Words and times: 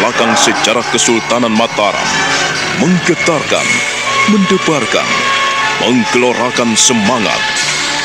belakang 0.00 0.32
sejarah 0.32 0.84
Kesultanan 0.96 1.52
Mataram, 1.52 2.08
menggetarkan, 2.80 3.68
mendebarkan, 4.32 5.04
menggelorakan 5.84 6.72
semangat, 6.72 7.36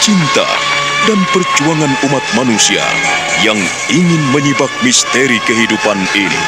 cinta, 0.04 0.44
dan 1.08 1.16
perjuangan 1.32 1.96
umat 2.12 2.26
manusia 2.36 2.84
yang 3.48 3.56
ingin 3.88 4.20
menyibak 4.36 4.68
misteri 4.84 5.40
kehidupan 5.48 5.96
ini. 6.20 6.44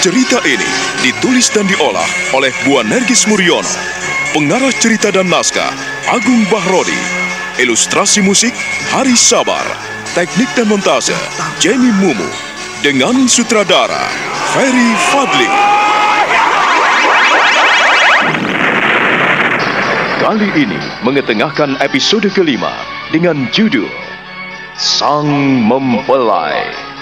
Cerita 0.00 0.40
ini 0.48 0.68
ditulis 1.04 1.52
dan 1.52 1.68
diolah 1.68 2.08
oleh 2.32 2.48
Bu 2.64 2.80
Nergis 2.80 3.28
Muriono, 3.28 3.68
pengarah 4.32 4.72
cerita 4.80 5.12
dan 5.12 5.28
naskah 5.28 5.72
Agung 6.08 6.48
Bahrodi, 6.48 6.96
ilustrasi 7.60 8.24
musik 8.24 8.56
Hari 8.88 9.16
Sabar, 9.16 9.64
teknik 10.16 10.48
dan 10.56 10.68
montase 10.68 11.16
Jenny 11.56 11.88
Mumu, 11.88 12.43
dengan 12.84 13.24
sutradara 13.24 14.12
Ferry 14.52 14.92
Fadli. 15.08 15.48
Kali 20.20 20.52
ini 20.52 20.76
mengetengahkan 21.00 21.80
episode 21.80 22.28
kelima 22.36 22.76
dengan 23.08 23.48
judul 23.56 23.88
Sang 24.76 25.64
Mempelai. 25.64 26.93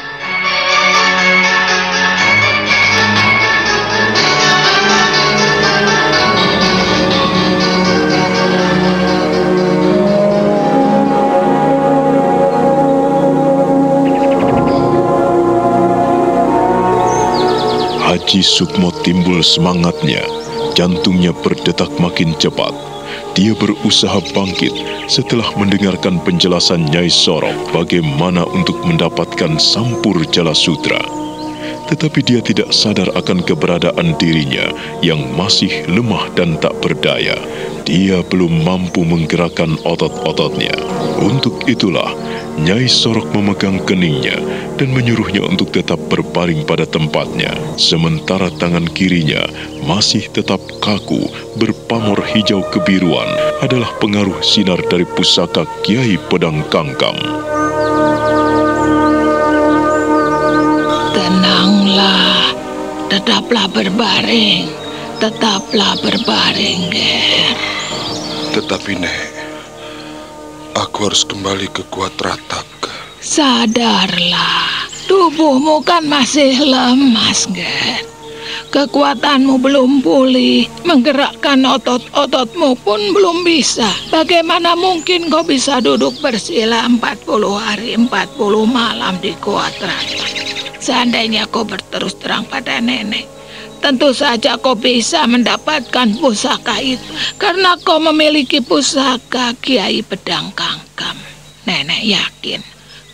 Haji 18.32 18.48
Sukmo 18.48 18.88
timbul 19.04 19.44
semangatnya, 19.44 20.24
jantungnya 20.72 21.36
berdetak 21.44 21.92
makin 22.00 22.32
cepat. 22.40 22.72
Dia 23.36 23.52
berusaha 23.52 24.24
bangkit 24.32 24.72
setelah 25.04 25.52
mendengarkan 25.60 26.16
penjelasan 26.24 26.88
Nyai 26.88 27.12
Sorok 27.12 27.52
bagaimana 27.76 28.48
untuk 28.48 28.80
mendapatkan 28.88 29.60
Sampur 29.60 30.24
Jala 30.32 30.56
Sutra. 30.56 31.04
Tetapi 31.92 32.24
dia 32.24 32.40
tidak 32.40 32.72
sadar 32.72 33.12
akan 33.12 33.44
keberadaan 33.44 34.16
dirinya 34.16 34.72
yang 35.04 35.20
masih 35.36 35.84
lemah 35.92 36.32
dan 36.32 36.56
tak 36.56 36.72
berdaya. 36.80 37.36
Dia 37.82 38.22
belum 38.22 38.62
mampu 38.62 39.02
menggerakkan 39.02 39.74
otot-ototnya. 39.82 40.74
Untuk 41.22 41.66
itulah, 41.66 42.14
Nyai 42.60 42.84
Sorok 42.84 43.32
memegang 43.32 43.80
keningnya 43.88 44.36
dan 44.76 44.92
menyuruhnya 44.92 45.40
untuk 45.40 45.72
tetap 45.72 45.96
berbaring 46.12 46.68
pada 46.68 46.84
tempatnya. 46.84 47.48
Sementara 47.80 48.52
tangan 48.60 48.84
kirinya 48.92 49.40
masih 49.88 50.28
tetap 50.30 50.60
kaku 50.84 51.32
berpamor 51.56 52.20
hijau 52.22 52.60
kebiruan 52.68 53.26
adalah 53.64 53.88
pengaruh 53.98 54.36
sinar 54.44 54.78
dari 54.92 55.08
pusaka 55.08 55.64
Kiai 55.80 56.20
Pedang 56.28 56.60
Kangkam. 56.68 57.16
Tenanglah, 61.16 62.52
tetaplah 63.08 63.64
berbaring, 63.72 64.68
tetaplah 65.22 65.94
berbaring, 66.02 66.90
Ger. 66.90 67.54
Tetapi, 68.58 68.92
Nek, 68.98 69.22
Aku 70.74 71.06
harus 71.06 71.22
kembali 71.22 71.70
ke 71.70 71.86
kuat 71.94 72.18
ratap. 72.18 72.66
Sadarlah, 73.22 74.90
tubuhmu 75.06 75.78
kan 75.86 76.02
masih 76.10 76.58
lemas, 76.66 77.46
Ger. 77.54 78.02
Kekuatanmu 78.72 79.62
belum 79.62 80.02
pulih, 80.02 80.66
menggerakkan 80.82 81.60
otot-ototmu 81.70 82.74
pun 82.82 82.98
belum 83.14 83.46
bisa. 83.46 83.86
Bagaimana 84.10 84.74
mungkin 84.74 85.30
kau 85.30 85.46
bisa 85.46 85.78
duduk 85.78 86.18
bersila 86.18 86.88
40 86.88 86.98
hari 87.62 87.94
40 87.94 88.08
malam 88.66 89.14
di 89.22 89.36
kuat? 89.38 89.76
Seandainya 90.82 91.46
kau 91.52 91.68
berterus 91.68 92.16
terang 92.16 92.48
pada 92.48 92.80
nenek, 92.80 93.28
Tentu 93.82 94.14
saja 94.14 94.54
kau 94.62 94.78
bisa 94.78 95.26
mendapatkan 95.26 96.08
pusaka 96.22 96.78
itu 96.78 97.02
karena 97.34 97.74
kau 97.82 97.98
memiliki 97.98 98.62
pusaka 98.62 99.58
Kiai 99.58 100.06
Pedang 100.06 100.54
Kangkam. 100.54 101.18
Nenek 101.66 102.02
yakin 102.06 102.62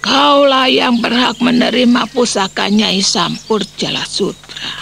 kaulah 0.09 0.71
yang 0.71 1.03
berhak 1.03 1.37
menerima 1.43 2.09
pusaka 2.15 2.71
Nyai 2.71 3.03
Sampur 3.03 3.63
Jala 3.77 4.07
Sutra. 4.07 4.73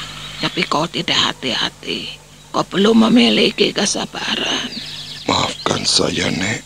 Tapi 0.41 0.63
kau 0.69 0.85
tidak 0.87 1.17
hati-hati. 1.17 2.07
Kau 2.53 2.65
belum 2.65 3.09
memiliki 3.09 3.73
kesabaran. 3.73 4.71
Maafkan 5.27 5.83
saya, 5.83 6.31
Nek. 6.31 6.63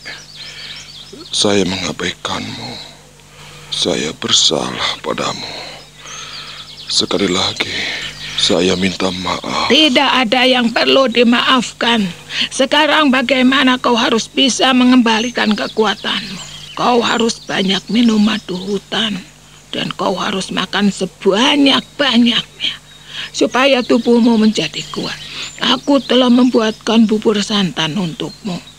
Saya 1.31 1.63
mengabaikanmu. 1.65 2.91
Saya 3.71 4.11
bersalah 4.19 4.99
padamu. 4.99 5.55
Sekali 6.91 7.31
lagi, 7.31 7.71
saya 8.39 8.77
minta 8.79 9.11
maaf. 9.11 9.67
Tidak 9.67 10.11
ada 10.23 10.47
yang 10.47 10.71
perlu 10.71 11.11
dimaafkan. 11.11 12.05
Sekarang 12.47 13.11
bagaimana 13.11 13.75
kau 13.81 13.95
harus 13.97 14.31
bisa 14.31 14.71
mengembalikan 14.71 15.51
kekuatanmu? 15.51 16.39
Kau 16.75 17.03
harus 17.03 17.43
banyak 17.43 17.83
minum 17.91 18.21
madu 18.21 18.55
hutan. 18.55 19.19
Dan 19.71 19.91
kau 19.95 20.15
harus 20.19 20.51
makan 20.51 20.91
sebanyak-banyaknya. 20.91 22.73
Supaya 23.31 23.79
tubuhmu 23.83 24.35
menjadi 24.39 24.83
kuat. 24.91 25.15
Aku 25.61 25.99
telah 26.03 26.27
membuatkan 26.27 27.07
bubur 27.07 27.39
santan 27.39 27.95
untukmu. 27.95 28.70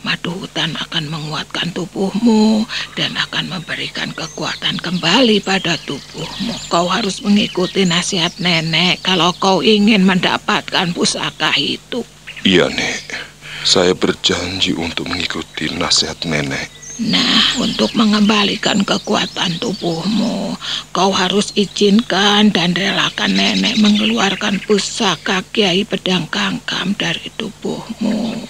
Madu 0.00 0.32
hutan 0.32 0.72
akan 0.80 1.12
menguatkan 1.12 1.76
tubuhmu 1.76 2.64
dan 2.96 3.12
akan 3.20 3.52
memberikan 3.52 4.08
kekuatan 4.16 4.80
kembali 4.80 5.44
pada 5.44 5.76
tubuhmu. 5.84 6.56
Kau 6.72 6.88
harus 6.88 7.20
mengikuti 7.20 7.84
nasihat 7.84 8.32
nenek 8.40 9.04
kalau 9.04 9.36
kau 9.36 9.60
ingin 9.60 10.08
mendapatkan 10.08 10.96
pusaka 10.96 11.52
itu. 11.60 12.00
Iya, 12.48 12.72
Nek. 12.72 13.28
Saya 13.60 13.92
berjanji 13.92 14.72
untuk 14.72 15.04
mengikuti 15.04 15.68
nasihat 15.76 16.16
nenek. 16.24 16.72
Nah, 17.00 17.64
untuk 17.64 17.96
mengembalikan 17.96 18.84
kekuatan 18.84 19.56
tubuhmu, 19.56 20.52
kau 20.92 21.08
harus 21.16 21.48
izinkan 21.56 22.52
dan 22.52 22.76
relakan 22.76 23.40
nenek 23.40 23.80
mengeluarkan 23.80 24.60
pusaka 24.68 25.40
Kiai 25.48 25.88
Pedang 25.88 26.28
Kangkam 26.28 26.92
dari 27.00 27.32
tubuhmu. 27.40 28.44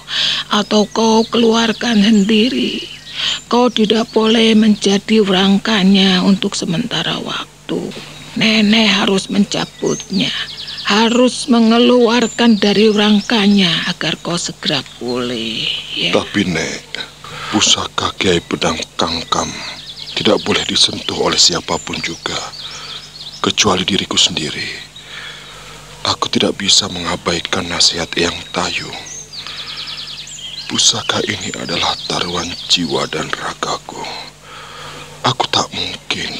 Atau 0.50 0.90
kau 0.90 1.22
keluarkan 1.30 2.02
sendiri. 2.02 2.82
Kau 3.46 3.70
tidak 3.70 4.10
boleh 4.10 4.58
menjadi 4.58 5.22
rangkanya 5.22 6.26
untuk 6.26 6.58
sementara 6.58 7.22
waktu. 7.22 7.94
Nenek 8.34 8.90
harus 8.98 9.30
mencabutnya 9.30 10.34
harus 10.90 11.46
mengeluarkan 11.46 12.58
dari 12.58 12.90
rangkanya 12.90 13.70
agar 13.86 14.18
kau 14.18 14.34
segera 14.34 14.82
pulih. 14.98 15.62
Ya. 15.94 16.10
Tapi 16.10 16.50
Nek, 16.50 16.89
pusaka 17.50 18.14
Kiai 18.14 18.38
Pedang 18.38 18.78
Kangkam 18.94 19.50
tidak 20.14 20.38
boleh 20.46 20.62
disentuh 20.70 21.18
oleh 21.18 21.34
siapa 21.34 21.82
pun 21.82 21.98
juga, 21.98 22.38
kecuali 23.42 23.82
diriku 23.82 24.14
sendiri. 24.14 24.70
Aku 26.06 26.30
tidak 26.30 26.54
bisa 26.62 26.86
mengabaikan 26.94 27.66
nasihat 27.66 28.06
yang 28.14 28.32
tayu. 28.54 28.86
Pusaka 30.70 31.18
ini 31.26 31.50
adalah 31.58 31.98
taruhan 32.06 32.46
jiwa 32.70 33.10
dan 33.10 33.26
ragaku. 33.34 34.06
Aku 35.26 35.44
tak 35.50 35.66
mungkin 35.74 36.30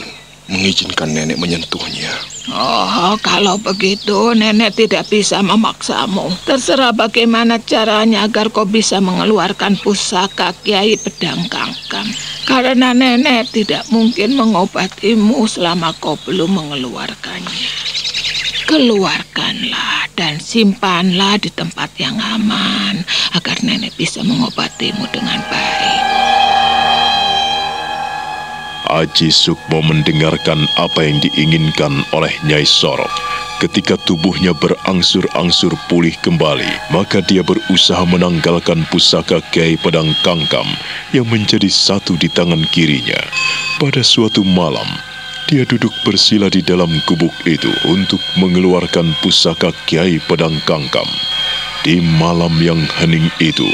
mengizinkan 0.50 1.14
nenek 1.14 1.38
menyentuhnya. 1.38 2.10
Oh, 2.50 3.14
kalau 3.22 3.56
begitu 3.62 4.34
nenek 4.34 4.74
tidak 4.74 5.06
bisa 5.06 5.38
memaksamu. 5.38 6.28
Terserah 6.42 6.90
bagaimana 6.90 7.62
caranya 7.62 8.26
agar 8.26 8.50
kau 8.50 8.66
bisa 8.66 8.98
mengeluarkan 8.98 9.78
pusaka 9.78 10.50
Kiai 10.66 10.98
Pedang 10.98 11.46
Kangkang. 11.46 12.10
Karena 12.44 12.90
nenek 12.90 13.54
tidak 13.54 13.86
mungkin 13.94 14.34
mengobatimu 14.34 15.46
selama 15.46 15.94
kau 16.02 16.18
belum 16.26 16.58
mengeluarkannya. 16.58 17.70
Keluarkanlah 18.66 20.10
dan 20.18 20.38
simpanlah 20.42 21.38
di 21.38 21.50
tempat 21.50 21.90
yang 21.98 22.18
aman 22.18 23.02
agar 23.34 23.58
nenek 23.62 23.94
bisa 23.94 24.22
mengobatimu 24.26 25.06
dengan 25.14 25.38
baik. 25.46 26.19
Aji 28.90 29.30
Sukmo 29.30 29.78
mendengarkan 29.86 30.66
apa 30.74 31.06
yang 31.06 31.22
diinginkan 31.22 32.02
oleh 32.10 32.34
Nyai 32.42 32.66
Sorok. 32.66 33.10
Ketika 33.62 33.94
tubuhnya 34.02 34.50
berangsur-angsur 34.58 35.70
pulih 35.86 36.16
kembali, 36.26 36.66
maka 36.90 37.22
dia 37.22 37.46
berusaha 37.46 38.02
menanggalkan 38.02 38.82
pusaka 38.90 39.38
Kiai 39.54 39.78
Pedang 39.78 40.10
Kangkam 40.26 40.66
yang 41.14 41.30
menjadi 41.30 41.70
satu 41.70 42.18
di 42.18 42.26
tangan 42.26 42.66
kirinya. 42.74 43.20
Pada 43.78 44.02
suatu 44.02 44.42
malam, 44.42 44.88
Dia 45.50 45.66
duduk 45.66 45.90
bersila 46.06 46.46
di 46.46 46.62
dalam 46.62 46.86
gubuk 47.10 47.34
itu 47.42 47.74
untuk 47.90 48.22
mengeluarkan 48.38 49.10
pusaka 49.18 49.74
Kiai 49.82 50.22
Pedang 50.30 50.54
Kangkam. 50.62 51.10
Di 51.82 51.98
malam 51.98 52.54
yang 52.62 52.78
hening 53.02 53.26
itu, 53.42 53.66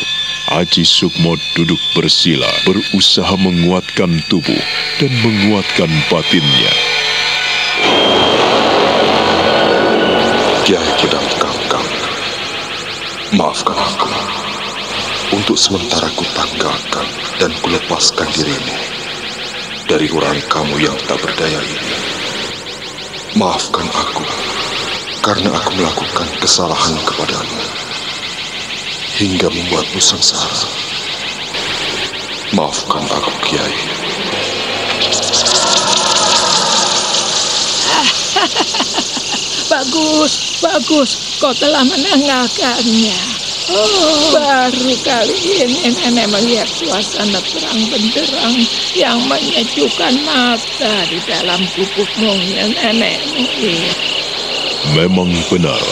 Aji 0.47 0.87
Sukmo 0.87 1.35
duduk 1.59 1.83
bersila, 1.99 2.47
berusaha 2.63 3.35
menguatkan 3.35 4.23
tubuh 4.31 4.63
dan 5.03 5.11
menguatkan 5.19 5.91
batinnya. 6.07 6.73
Kiai 10.63 10.87
Pedang 11.03 11.27
Kangkang, 11.43 11.89
maafkan 13.35 13.75
aku. 13.75 14.07
Untuk 15.35 15.59
sementara 15.59 16.07
ku 16.15 16.23
tanggalkan 16.31 17.07
dan 17.43 17.51
kulepaskan 17.67 18.31
dirimu 18.31 18.77
dari 19.91 20.07
orang 20.15 20.39
kamu 20.47 20.79
yang 20.79 20.95
tak 21.11 21.19
berdaya 21.27 21.59
ini. 21.59 21.95
Maafkan 23.35 23.91
aku 23.91 24.23
karena 25.27 25.51
aku 25.59 25.75
melakukan 25.75 26.29
kesalahan 26.39 26.95
kepadamu 27.03 27.67
hingga 29.17 29.49
membuatmu 29.49 29.97
sengsara. 29.97 30.69
Maafkan 32.53 33.01
aku, 33.09 33.33
Kiai. 33.49 33.77
Bagus, 39.73 40.63
bagus. 40.63 41.11
Kau 41.43 41.51
telah 41.57 41.83
menanggalkannya. 41.83 43.19
Oh, 43.67 44.31
baru 44.31 44.95
kali 45.03 45.35
ini 45.67 45.91
nenek 45.91 46.31
melihat 46.31 46.71
suasana 46.71 47.43
terang 47.43 47.83
benderang 47.91 48.57
yang 48.95 49.19
menyejukkan 49.27 50.15
mata 50.23 50.95
di 51.11 51.19
dalam 51.27 51.59
gubuk 51.75 52.07
mungil 52.23 52.71
nenekmu. 52.79 53.75
Memang 54.95 55.35
benar, 55.51 55.83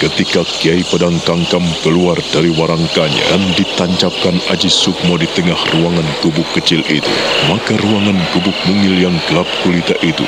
ketika 0.00 0.40
Kiai 0.56 0.80
Pedang 0.88 1.20
Kangkam 1.28 1.60
keluar 1.84 2.16
dari 2.32 2.48
warangkanya 2.48 3.20
dan 3.28 3.44
ditancapkan 3.52 4.40
Aji 4.48 4.72
Sukmo 4.72 5.20
di 5.20 5.28
tengah 5.36 5.60
ruangan 5.76 6.08
gubuk 6.24 6.48
kecil 6.56 6.80
itu, 6.88 7.12
maka 7.52 7.76
ruangan 7.76 8.16
gubuk 8.32 8.56
mungil 8.64 8.96
yang 8.96 9.12
gelap 9.28 9.44
gulita 9.60 9.92
itu 10.00 10.24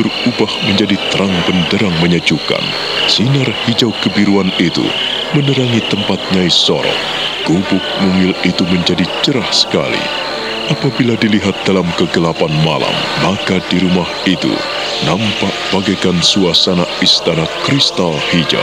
berubah 0.00 0.48
menjadi 0.64 0.96
terang 1.12 1.32
benderang 1.44 1.92
menyejukkan. 2.00 2.64
Sinar 3.12 3.52
hijau 3.68 3.92
kebiruan 4.00 4.48
itu 4.56 4.88
menerangi 5.36 5.84
tempat 5.92 6.16
Nyai 6.32 6.48
Sorok. 6.48 6.96
Gubuk 7.44 7.84
mungil 8.00 8.32
itu 8.48 8.64
menjadi 8.72 9.04
cerah 9.20 9.50
sekali. 9.52 10.29
Apabila 10.70 11.18
dilihat 11.18 11.66
dalam 11.66 11.82
kegelapan 11.98 12.46
malam, 12.62 12.94
maka 13.26 13.58
di 13.74 13.82
rumah 13.82 14.06
itu 14.22 14.54
nampak 15.02 15.50
bagaikan 15.74 16.14
suasana 16.22 16.86
istana 17.02 17.42
kristal 17.66 18.14
hijau. 18.30 18.62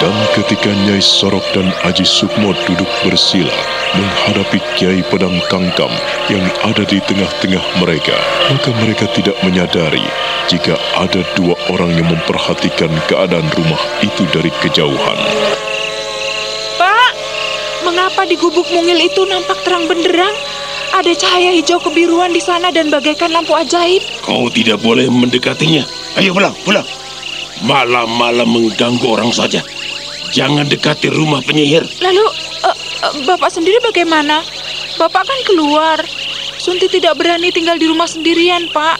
Dan 0.00 0.16
ketika 0.32 0.72
Nyai 0.72 1.04
Sorok 1.04 1.44
dan 1.52 1.68
Aji 1.84 2.08
Sukmo 2.08 2.56
duduk 2.64 2.88
bersila 3.04 3.52
menghadapi 3.92 4.56
Kiai 4.76 5.04
Pedang 5.12 5.36
Kangkam 5.52 5.92
yang 6.32 6.44
ada 6.64 6.84
di 6.84 6.96
tengah-tengah 7.04 7.64
mereka, 7.80 8.16
maka 8.52 8.72
mereka 8.80 9.04
tidak 9.12 9.36
menyadari 9.44 10.04
jika 10.48 10.80
ada 10.96 11.20
dua 11.36 11.52
orang 11.68 11.92
yang 11.92 12.08
memperhatikan 12.08 12.92
keadaan 13.04 13.48
rumah 13.52 13.82
itu 14.00 14.24
dari 14.32 14.48
kejauhan. 14.64 15.20
Mengapa 17.86 18.26
di 18.26 18.34
gubuk 18.34 18.66
mungil 18.74 18.98
itu 18.98 19.22
nampak 19.30 19.62
terang 19.62 19.86
benderang? 19.86 20.34
Ada 20.90 21.14
cahaya 21.14 21.54
hijau 21.54 21.78
kebiruan 21.78 22.34
di 22.34 22.42
sana 22.42 22.74
dan 22.74 22.90
bagaikan 22.90 23.30
lampu 23.30 23.54
ajaib. 23.54 24.02
Kau 24.26 24.50
tidak 24.50 24.82
boleh 24.82 25.06
mendekatinya. 25.06 25.86
Ayo 26.18 26.34
pulang, 26.34 26.50
pulang. 26.66 26.82
Malam-malam 27.62 28.50
mengganggu 28.50 29.06
orang 29.06 29.30
saja. 29.30 29.62
Jangan 30.34 30.66
dekati 30.66 31.14
rumah 31.14 31.38
penyihir. 31.46 31.86
Lalu, 32.02 32.26
eh, 32.66 32.76
eh, 33.06 33.12
Bapak 33.22 33.54
sendiri 33.54 33.78
bagaimana? 33.78 34.42
Bapak 34.98 35.22
kan 35.22 35.40
keluar. 35.46 36.02
Sunti 36.58 36.90
tidak 36.90 37.14
berani 37.14 37.54
tinggal 37.54 37.78
di 37.78 37.86
rumah 37.86 38.10
sendirian, 38.10 38.66
Pak. 38.74 38.98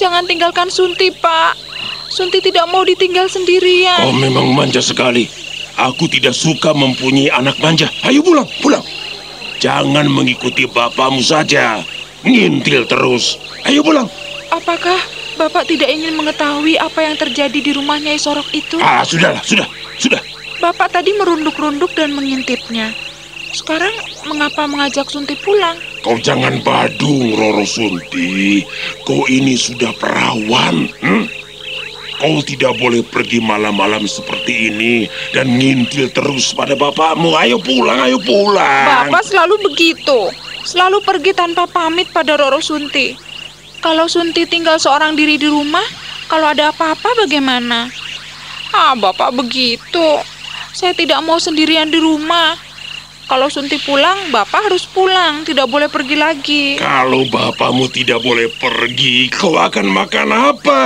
Jangan 0.00 0.24
tinggalkan 0.24 0.72
Sunti, 0.72 1.12
Pak. 1.12 1.60
Sunti 2.08 2.40
tidak 2.40 2.64
mau 2.72 2.88
ditinggal 2.88 3.28
sendirian. 3.28 4.00
Kau 4.00 4.16
memang 4.16 4.48
manja 4.56 4.80
sekali. 4.80 5.43
Aku 5.74 6.06
tidak 6.06 6.34
suka 6.38 6.70
mempunyai 6.70 7.34
anak 7.34 7.58
manja. 7.58 7.90
Ayo 8.06 8.22
pulang, 8.22 8.46
pulang. 8.62 8.84
Jangan 9.58 10.06
mengikuti 10.06 10.70
bapakmu 10.70 11.24
saja. 11.24 11.82
Ngintil 12.22 12.86
terus. 12.86 13.38
Ayo 13.66 13.82
pulang. 13.82 14.06
Apakah 14.54 14.96
Bapak 15.34 15.66
tidak 15.66 15.90
ingin 15.90 16.14
mengetahui 16.14 16.78
apa 16.78 17.02
yang 17.02 17.18
terjadi 17.18 17.58
di 17.58 17.74
rumah 17.74 17.98
Nyai 17.98 18.22
Sorok 18.22 18.46
itu? 18.54 18.78
Ah, 18.78 19.02
sudahlah, 19.02 19.42
sudah, 19.42 19.66
sudah. 19.98 20.22
Bapak 20.62 20.94
tadi 20.94 21.10
merunduk-runduk 21.10 21.90
dan 21.98 22.14
mengintipnya. 22.14 22.94
Sekarang 23.50 23.90
mengapa 24.26 24.66
mengajak 24.66 25.10
Sunti 25.10 25.34
pulang? 25.42 25.78
Kau 26.06 26.18
jangan 26.18 26.62
badung, 26.62 27.34
Roro 27.34 27.66
Sunti. 27.66 28.62
Kau 29.02 29.26
ini 29.26 29.58
sudah 29.58 29.90
perawan. 29.98 30.86
Hmm? 31.02 31.26
Kau 32.20 32.40
tidak 32.46 32.78
boleh 32.78 33.02
pergi 33.02 33.42
malam-malam 33.42 34.06
seperti 34.06 34.70
ini 34.70 34.94
dan 35.34 35.58
ngintil 35.58 36.14
terus 36.14 36.54
pada 36.54 36.78
bapakmu. 36.78 37.34
Ayo 37.34 37.58
pulang, 37.58 37.98
ayo 38.06 38.22
pulang. 38.22 39.10
Bapak 39.10 39.26
selalu 39.26 39.58
begitu. 39.66 40.30
Selalu 40.64 41.04
pergi 41.04 41.36
tanpa 41.36 41.68
pamit 41.68 42.08
pada 42.14 42.40
Roro 42.40 42.62
Sunti. 42.62 43.12
Kalau 43.84 44.08
Sunti 44.08 44.48
tinggal 44.48 44.80
seorang 44.80 45.12
diri 45.12 45.36
di 45.36 45.44
rumah, 45.44 45.84
kalau 46.30 46.56
ada 46.56 46.72
apa-apa 46.72 47.26
bagaimana? 47.26 47.92
Ah, 48.72 48.96
Bapak 48.96 49.36
begitu. 49.36 50.08
Saya 50.72 50.96
tidak 50.96 51.20
mau 51.22 51.36
sendirian 51.36 51.92
di 51.92 52.00
rumah. 52.00 52.56
Kalau 53.28 53.48
Sunti 53.48 53.80
pulang, 53.80 54.32
Bapak 54.32 54.68
harus 54.68 54.84
pulang, 54.88 55.44
tidak 55.44 55.68
boleh 55.68 55.88
pergi 55.88 56.16
lagi. 56.16 56.64
Kalau 56.76 57.24
bapakmu 57.28 57.88
tidak 57.88 58.20
boleh 58.20 58.52
pergi, 58.60 59.32
kau 59.32 59.56
akan 59.56 59.86
makan 59.88 60.28
apa? 60.28 60.82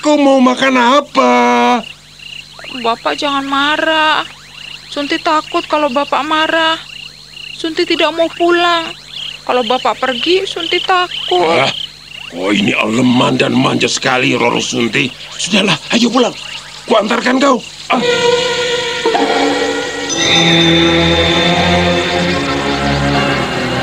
Kau 0.00 0.16
mau 0.16 0.40
makan 0.40 0.74
apa? 0.80 1.32
Bapak 2.80 3.20
jangan 3.20 3.44
marah. 3.44 4.24
Sunti 4.88 5.20
takut 5.20 5.60
kalau 5.68 5.92
Bapak 5.92 6.24
marah. 6.24 6.80
Sunti 7.52 7.84
tidak 7.84 8.16
mau 8.16 8.24
pulang. 8.32 8.88
Kalau 9.44 9.60
Bapak 9.68 10.00
pergi, 10.00 10.48
Sunti 10.48 10.80
takut. 10.80 11.44
Ah, 11.44 11.68
kau 12.32 12.48
ini 12.48 12.72
aleman 12.72 13.36
dan 13.36 13.52
manja 13.52 13.92
sekali, 13.92 14.32
Roro 14.32 14.64
Sunti. 14.64 15.12
Sudahlah, 15.36 15.76
ayo 15.92 16.08
pulang. 16.08 16.32
Kuantarkan 16.88 17.36
kau. 17.36 17.60
Ah. 17.92 18.00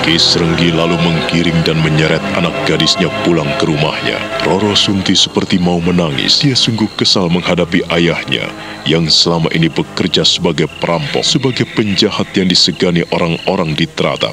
Ki 0.07 0.15
Serenggi 0.15 0.71
lalu 0.71 0.95
menggiring 1.03 1.67
dan 1.67 1.83
menyeret 1.83 2.23
anak 2.39 2.55
gadisnya 2.63 3.11
pulang 3.27 3.51
ke 3.59 3.67
rumahnya. 3.67 4.15
Roro 4.47 4.71
Sunti 4.71 5.11
seperti 5.11 5.59
mau 5.59 5.83
menangis. 5.83 6.39
Dia 6.39 6.55
sungguh 6.55 6.87
kesal 6.95 7.27
menghadapi 7.27 7.83
ayahnya 7.91 8.47
yang 8.87 9.11
selama 9.11 9.51
ini 9.51 9.67
bekerja 9.67 10.23
sebagai 10.23 10.71
perampok, 10.79 11.27
sebagai 11.27 11.67
penjahat 11.75 12.31
yang 12.39 12.47
disegani 12.47 13.03
orang-orang 13.11 13.75
di 13.75 13.83
Teratak. 13.83 14.31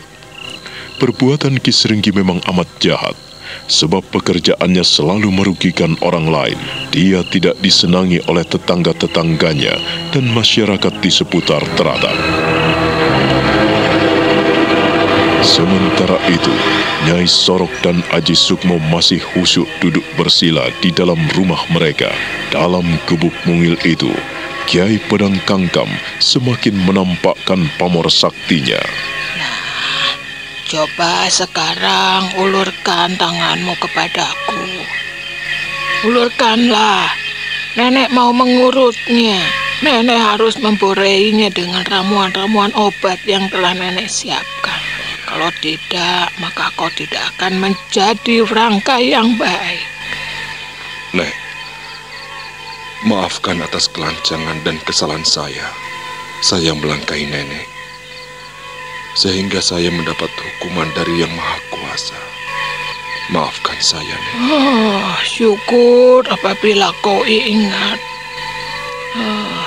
Perbuatan 1.03 1.59
Ki 1.59 1.75
Serenggi 1.75 2.15
memang 2.15 2.39
amat 2.55 2.71
jahat, 2.79 3.19
sebab 3.67 4.07
pekerjaannya 4.15 4.87
selalu 4.87 5.27
merugikan 5.35 5.99
orang 6.07 6.31
lain. 6.31 6.59
Dia 6.95 7.27
tidak 7.27 7.59
disenangi 7.59 8.23
oleh 8.31 8.47
tetangga-tetangganya 8.47 9.75
dan 10.15 10.23
masyarakat 10.31 10.95
di 11.03 11.11
seputar 11.11 11.67
Teratak. 11.75 12.44
Sementara 15.45 16.17
itu, 16.33 16.49
Nyai 17.05 17.29
Sorok 17.29 17.69
dan 17.85 18.01
Aji 18.17 18.33
Sukmo 18.33 18.81
masih 18.89 19.21
khusyuk 19.21 19.69
duduk 19.85 20.01
bersila 20.17 20.73
di 20.81 20.89
dalam 20.89 21.21
rumah 21.37 21.61
mereka. 21.69 22.09
Dalam 22.49 22.97
gubuk 23.05 23.37
mungil 23.45 23.77
itu, 23.85 24.09
Kiai 24.65 24.97
Pedang 24.97 25.37
Kangkam 25.45 25.87
semakin 26.17 26.73
menampakkan 26.89 27.69
pamor 27.77 28.09
saktinya. 28.09 28.81
Coba 30.65 31.29
sekarang 31.29 32.41
ulurkan 32.41 33.13
tanganmu 33.21 33.77
kepadaku. 33.85 34.65
Ulurkanlah. 36.09 37.13
Nenek 37.77 38.09
mau 38.17 38.33
mengurutnya. 38.33 39.45
Nenek 39.85 40.17
harus 40.17 40.57
memborainya 40.57 41.53
dengan 41.53 41.85
ramuan-ramuan 41.85 42.73
obat 42.73 43.21
yang 43.29 43.45
telah 43.53 43.77
nenek 43.77 44.09
siapkan. 44.09 44.64
Kalau 45.35 45.51
tidak, 45.59 46.31
maka 46.39 46.71
kau 46.79 46.87
tidak 46.95 47.19
akan 47.35 47.59
menjadi 47.59 48.47
rangka 48.47 49.03
yang 49.03 49.35
baik. 49.35 49.83
Nek, 51.11 51.35
maafkan 53.03 53.59
atas 53.59 53.91
kelancangan 53.91 54.63
dan 54.63 54.79
kesalahan 54.87 55.27
saya. 55.27 55.75
Saya 56.39 56.71
melangkahi 56.79 57.27
nenek. 57.27 57.67
Sehingga 59.19 59.59
saya 59.59 59.91
mendapat 59.91 60.31
hukuman 60.31 60.87
dari 60.95 61.27
Yang 61.27 61.35
Maha 61.35 61.59
Kuasa. 61.67 62.21
Maafkan 63.35 63.79
saya, 63.83 64.15
Nek. 64.15 64.35
Oh, 64.39 65.19
syukur 65.27 66.23
apabila 66.31 66.95
kau 67.03 67.27
ingat. 67.27 67.99
Oh, 69.19 69.67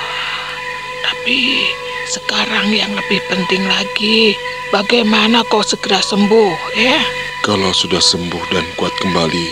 tapi 1.04 1.68
sekarang 2.08 2.72
yang 2.72 2.88
lebih 2.96 3.20
penting 3.28 3.60
lagi, 3.68 4.32
bagaimana 4.72 5.44
kau 5.52 5.60
segera 5.60 6.00
sembuh, 6.00 6.56
ya? 6.76 6.98
Kalau 7.44 7.70
sudah 7.76 8.00
sembuh 8.00 8.44
dan 8.52 8.64
kuat 8.80 8.92
kembali, 8.98 9.48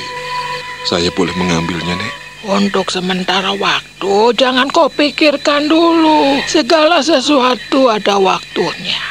saya 0.89 1.13
boleh 1.13 1.33
mengambilnya, 1.37 1.95
Nek. 1.97 2.15
Untuk 2.47 2.95
sementara 2.95 3.53
waktu, 3.59 4.33
jangan 4.39 4.71
kau 4.71 4.87
pikirkan 4.87 5.67
dulu. 5.67 6.39
Segala 6.47 7.03
sesuatu 7.03 7.91
ada 7.91 8.23
waktunya. 8.23 9.03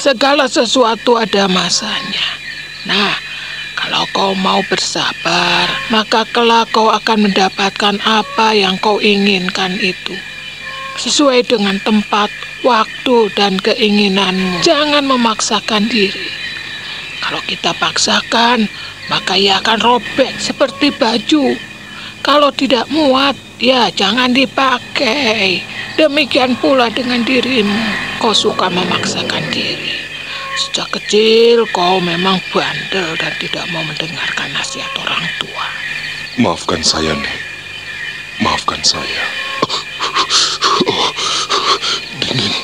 Segala 0.00 0.48
sesuatu 0.48 1.20
ada 1.20 1.44
masanya. 1.44 2.28
Nah, 2.88 3.14
kalau 3.76 4.08
kau 4.16 4.32
mau 4.40 4.64
bersabar, 4.66 5.68
maka 5.92 6.24
kelak 6.32 6.72
kau 6.72 6.88
akan 6.88 7.28
mendapatkan 7.28 8.00
apa 8.00 8.56
yang 8.56 8.80
kau 8.80 8.96
inginkan 8.96 9.76
itu. 9.84 10.16
Sesuai 10.94 11.46
dengan 11.46 11.76
tempat, 11.82 12.30
waktu, 12.62 13.28
dan 13.34 13.58
keinginanmu. 13.58 14.62
Jangan 14.62 15.04
memaksakan 15.04 15.90
diri. 15.90 16.30
Kalau 17.24 17.40
kita 17.48 17.72
paksakan, 17.80 18.68
maka 19.08 19.34
ia 19.36 19.58
akan 19.60 19.80
robek 19.80 20.32
seperti 20.38 20.92
baju. 20.94 21.56
Kalau 22.24 22.48
tidak 22.52 22.88
muat, 22.88 23.36
ya 23.60 23.92
jangan 23.92 24.32
dipakai. 24.32 25.60
Demikian 26.00 26.56
pula 26.56 26.88
dengan 26.88 27.20
dirimu. 27.20 27.80
Kau 28.20 28.32
suka 28.32 28.72
memaksakan 28.72 29.44
diri. 29.52 29.92
Sejak 30.54 30.86
kecil 30.94 31.66
kau 31.74 31.98
memang 31.98 32.38
bandel 32.54 33.18
dan 33.18 33.34
tidak 33.42 33.66
mau 33.74 33.82
mendengarkan 33.82 34.48
nasihat 34.54 34.90
orang 35.02 35.26
tua. 35.42 35.66
Maafkan 36.38 36.80
saya, 36.80 37.10
Nek. 37.10 37.38
Maafkan 38.38 38.80
saya. 38.86 39.22
Oh, 40.86 41.10
dingin. 42.22 42.54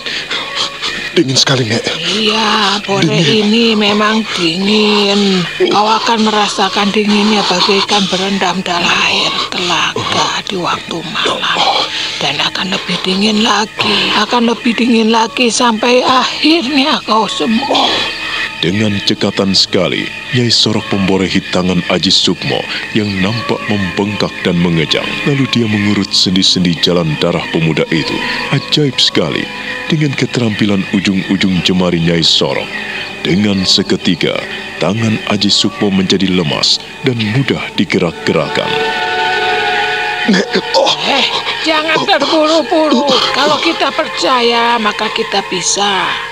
Dingin 1.10 1.34
sekali, 1.34 1.66
Nek. 1.66 1.82
Iya, 2.06 2.78
sore 2.86 3.18
ini 3.18 3.74
memang 3.74 4.22
dingin. 4.38 5.42
Kau 5.74 5.86
akan 5.86 6.30
merasakan 6.30 6.94
dinginnya 6.94 7.42
bagaikan 7.50 8.06
berendam 8.06 8.62
dalam 8.62 8.86
air 9.10 9.32
telaga 9.50 10.28
di 10.46 10.54
waktu 10.54 10.96
malam. 11.10 11.60
Dan 12.22 12.38
akan 12.38 12.76
lebih 12.78 12.94
dingin 13.02 13.42
lagi, 13.42 14.14
akan 14.22 14.54
lebih 14.54 14.76
dingin 14.78 15.10
lagi 15.10 15.50
sampai 15.50 16.06
akhirnya 16.06 17.02
kau 17.02 17.26
sembuh. 17.26 18.19
Dengan 18.60 18.92
cekatan 19.08 19.56
sekali, 19.56 20.04
Nyai 20.36 20.52
Sorok 20.52 20.84
memborehi 20.92 21.40
tangan 21.48 21.80
Aji 21.88 22.12
Sukmo 22.12 22.60
yang 22.92 23.08
nampak 23.24 23.56
membengkak 23.72 24.28
dan 24.44 24.60
mengejang. 24.60 25.08
Lalu 25.24 25.48
dia 25.48 25.64
mengurut 25.64 26.12
sendi-sendi 26.12 26.76
jalan 26.84 27.08
darah 27.24 27.40
pemuda 27.56 27.88
itu. 27.88 28.12
Ajaib 28.52 29.00
sekali, 29.00 29.48
dengan 29.88 30.12
keterampilan 30.12 30.84
ujung-ujung 30.92 31.64
jemari 31.64 32.04
Nyai 32.04 32.20
Sorok. 32.20 32.68
Dengan 33.24 33.64
seketika, 33.64 34.36
tangan 34.76 35.16
Aji 35.32 35.48
Sukmo 35.48 35.88
menjadi 35.88 36.28
lemas 36.28 36.84
dan 37.08 37.16
mudah 37.32 37.64
digerak-gerakan. 37.80 38.68
Oh, 40.76 40.92
Eh, 41.08 41.26
jangan 41.64 42.04
terburu-buru. 42.04 43.08
Kalau 43.32 43.56
kita 43.64 43.88
percaya, 43.88 44.76
maka 44.76 45.08
kita 45.16 45.40
bisa. 45.48 46.29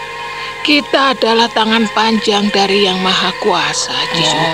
Kita 0.69 1.17
adalah 1.17 1.49
tangan 1.49 1.89
panjang 1.97 2.53
dari 2.53 2.85
Yang 2.85 3.01
Maha 3.01 3.33
Kuasa, 3.41 3.97
Jisu. 4.13 4.45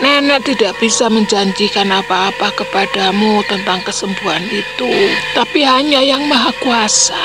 Nenek 0.00 0.48
tidak 0.48 0.80
bisa 0.80 1.12
menjanjikan 1.12 1.92
apa-apa 1.92 2.56
kepadamu 2.56 3.44
tentang 3.44 3.84
kesembuhan 3.84 4.40
itu, 4.48 4.88
tapi 5.36 5.60
hanya 5.60 6.00
Yang 6.00 6.24
Maha 6.24 6.56
Kuasa. 6.56 7.20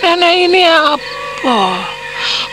Nenek 0.00 0.48
ini 0.48 0.64
apa? 0.64 1.84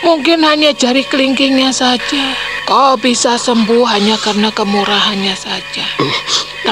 Mungkin 0.03 0.43
hanya 0.43 0.75
jari 0.75 1.07
kelingkingnya 1.07 1.71
saja. 1.71 2.35
Kau 2.67 2.99
bisa 2.99 3.39
sembuh 3.39 3.87
hanya 3.87 4.19
karena 4.19 4.51
kemurahannya 4.51 5.39
saja. 5.39 5.87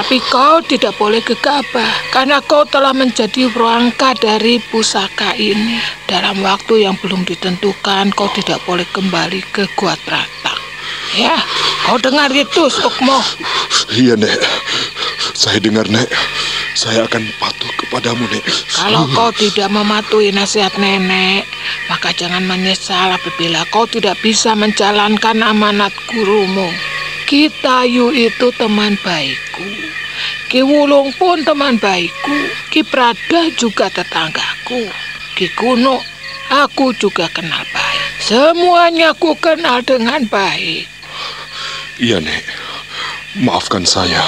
Tapi 0.00 0.16
kau 0.32 0.64
tidak 0.64 0.96
boleh 0.96 1.20
gegabah 1.20 1.92
karena 2.08 2.40
kau 2.48 2.64
telah 2.64 2.96
menjadi 2.96 3.52
rangka 3.52 4.16
dari 4.16 4.56
pusaka 4.72 5.36
ini. 5.36 5.76
Dalam 6.08 6.40
waktu 6.40 6.88
yang 6.88 6.96
belum 7.04 7.28
ditentukan, 7.28 8.08
kau 8.16 8.32
tidak 8.32 8.64
boleh 8.64 8.88
kembali 8.96 9.44
ke 9.52 9.68
Gua. 9.76 9.92
Ya, 11.12 11.36
kau 11.84 12.00
dengar 12.00 12.32
itu, 12.32 12.72
Sukmo. 12.72 13.20
iya, 13.92 14.16
Nek. 14.16 14.40
Saya 15.36 15.60
dengar, 15.60 15.84
Nek. 15.92 16.08
Saya 16.72 17.04
akan 17.04 17.20
patuh 17.36 17.68
kepadamu, 17.84 18.24
Nek. 18.32 18.44
Kalau 18.72 19.04
kau 19.12 19.28
tidak 19.36 19.68
mematuhi 19.68 20.32
nasihat 20.32 20.72
nenek, 20.80 21.44
maka 21.92 22.08
jangan 22.16 22.40
menyesal 22.48 23.12
apabila 23.12 23.68
kau 23.68 23.84
tidak 23.84 24.16
bisa 24.24 24.56
menjalankan 24.56 25.44
amanat 25.44 25.92
gurumu. 26.08 26.72
Kita 27.30 27.86
Yu 27.86 28.10
itu 28.10 28.50
teman 28.58 28.98
baikku. 29.06 29.62
Ki 30.50 30.66
Wulung 30.66 31.14
pun 31.14 31.38
teman 31.46 31.78
baikku. 31.78 32.36
Ki 32.74 32.82
Prada 32.82 33.46
juga 33.54 33.86
tetanggaku. 33.86 34.90
Ki 35.38 35.46
Kuno, 35.54 36.02
aku 36.50 36.90
juga 36.98 37.30
kenal 37.30 37.62
baik. 37.70 38.02
Semuanya 38.18 39.14
ku 39.14 39.38
kenal 39.38 39.78
dengan 39.86 40.26
baik. 40.26 40.90
Iya, 42.02 42.18
Nek. 42.18 42.42
Maafkan 43.46 43.86
saya. 43.86 44.26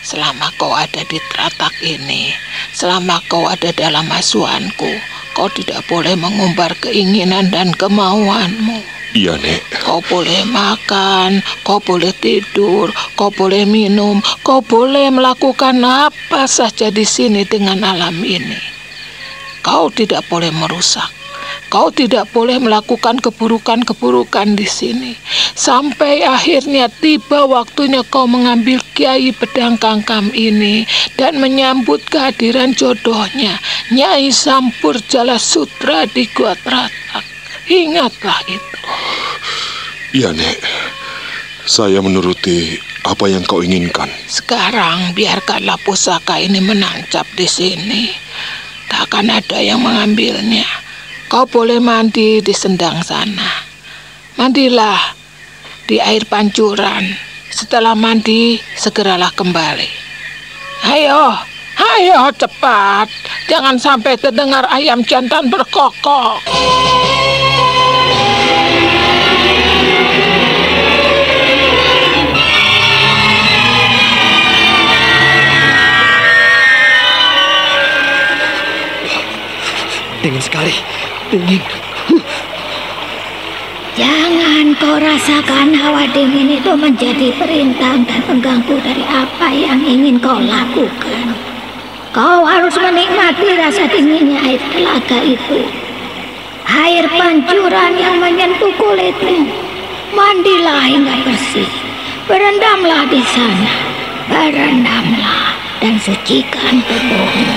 Selama 0.00 0.48
kau 0.56 0.72
ada 0.72 1.04
di 1.04 1.20
teratak 1.36 1.76
ini, 1.84 2.32
selama 2.72 3.20
kau 3.28 3.44
ada 3.44 3.76
dalam 3.76 4.08
asuhanku, 4.08 4.88
kau 5.32 5.48
tidak 5.52 5.84
boleh 5.88 6.16
mengumbar 6.16 6.72
keinginan 6.80 7.48
dan 7.52 7.72
kemauanmu. 7.76 9.02
Iya, 9.12 9.36
Nek. 9.36 9.84
Kau 9.84 10.00
boleh 10.08 10.48
makan, 10.48 11.44
kau 11.68 11.76
boleh 11.84 12.16
tidur, 12.16 12.88
kau 13.12 13.28
boleh 13.28 13.68
minum, 13.68 14.24
kau 14.40 14.64
boleh 14.64 15.12
melakukan 15.12 15.84
apa 15.84 16.48
saja 16.48 16.88
di 16.88 17.04
sini 17.04 17.44
dengan 17.44 17.84
alam 17.84 18.16
ini. 18.24 18.56
Kau 19.60 19.92
tidak 19.92 20.24
boleh 20.32 20.48
merusak. 20.48 21.21
Kau 21.72 21.88
tidak 21.88 22.28
boleh 22.36 22.60
melakukan 22.60 23.16
keburukan-keburukan 23.16 24.60
di 24.60 24.68
sini. 24.68 25.16
Sampai 25.56 26.20
akhirnya 26.20 26.92
tiba 26.92 27.48
waktunya 27.48 28.04
kau 28.12 28.28
mengambil 28.28 28.76
Kiai 28.92 29.32
Pedang 29.32 29.80
Kangkam 29.80 30.28
ini 30.36 30.84
dan 31.16 31.40
menyambut 31.40 32.04
kehadiran 32.12 32.76
jodohnya, 32.76 33.56
Nyai 33.88 34.28
Sampur 34.28 35.00
Jala 35.08 35.40
Sutra 35.40 36.04
di 36.04 36.28
Gua 36.36 36.52
Tratak. 36.60 37.24
Ingatlah 37.72 38.40
itu. 38.52 38.78
Iya, 40.12 40.28
Nek. 40.36 40.60
Saya 41.64 42.04
menuruti 42.04 42.76
apa 43.08 43.32
yang 43.32 43.48
kau 43.48 43.64
inginkan. 43.64 44.12
Sekarang 44.28 45.16
biarkanlah 45.16 45.80
pusaka 45.80 46.36
ini 46.36 46.60
menancap 46.60 47.24
di 47.32 47.48
sini. 47.48 48.12
Takkan 48.92 49.32
ada 49.32 49.56
yang 49.56 49.80
mengambilnya. 49.80 50.68
Kau 51.32 51.48
boleh 51.48 51.80
mandi 51.80 52.44
di 52.44 52.52
sendang 52.52 53.00
sana. 53.00 53.64
Mandilah 54.36 55.16
di 55.88 55.96
air 55.96 56.28
pancuran. 56.28 57.08
Setelah 57.48 57.96
mandi, 57.96 58.60
segeralah 58.76 59.32
kembali. 59.32 59.88
Ayo, 60.92 61.32
ayo 61.80 62.28
cepat. 62.36 63.08
Jangan 63.48 63.80
sampai 63.80 64.20
terdengar 64.20 64.68
ayam 64.68 65.00
jantan 65.08 65.48
berkokok. 65.48 66.44
Dingin 80.20 80.44
sekali. 80.44 80.76
Dingin. 81.32 81.64
Jangan 83.96 84.76
kau 84.76 85.00
rasakan 85.00 85.72
hawa 85.72 86.04
dingin 86.12 86.60
itu 86.60 86.76
menjadi 86.76 87.32
perintah 87.40 87.96
dan 88.04 88.20
pengganggu 88.28 88.76
dari 88.84 89.00
apa 89.08 89.48
yang 89.48 89.80
ingin 89.80 90.20
kau 90.20 90.36
lakukan. 90.36 91.32
Kau 92.12 92.44
harus 92.44 92.76
menikmati 92.76 93.48
rasa 93.56 93.88
dinginnya 93.88 94.44
air 94.44 94.60
telaga 94.76 95.18
itu. 95.24 95.64
Air 96.68 97.08
pancuran 97.08 97.92
yang 97.96 98.20
menyentuh 98.20 98.68
kulitmu. 98.76 99.48
Mandilah 100.12 100.84
hingga 100.84 101.16
bersih. 101.24 101.72
Berendamlah 102.28 103.08
di 103.08 103.24
sana. 103.32 103.72
Berendamlah 104.28 105.56
dan 105.80 105.96
sucikan 105.96 106.84
tubuhmu. 106.84 107.56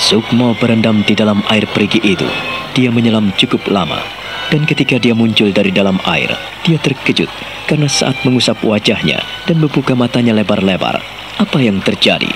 Sukmo 0.00 0.56
berendam 0.56 1.04
di 1.04 1.12
dalam 1.12 1.44
air 1.52 1.68
perigi 1.68 2.00
itu. 2.00 2.24
Dia 2.72 2.88
menyelam 2.88 3.36
cukup 3.36 3.68
lama. 3.68 4.00
Dan 4.48 4.64
ketika 4.64 4.96
dia 4.96 5.12
muncul 5.12 5.52
dari 5.52 5.68
dalam 5.68 6.00
air, 6.08 6.32
dia 6.64 6.80
terkejut 6.80 7.28
karena 7.68 7.84
saat 7.84 8.16
mengusap 8.24 8.64
wajahnya 8.64 9.20
dan 9.44 9.60
membuka 9.60 9.92
matanya 9.92 10.32
lebar-lebar, 10.32 10.98
apa 11.36 11.58
yang 11.60 11.84
terjadi? 11.84 12.32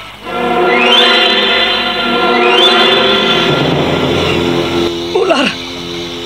Ular! 5.17 5.49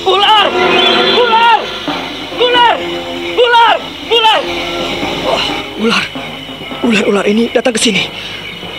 Ular! 0.05 0.45
Ular! 1.17 1.59
Ular! 2.37 2.75
Ular! 3.39 3.75
Ular! 4.11 4.39
Oh, 5.23 5.43
ular! 5.87 6.05
Ular-ular 6.83 7.25
ini 7.31 7.47
datang 7.49 7.73
ke 7.73 7.81
sini, 7.81 8.05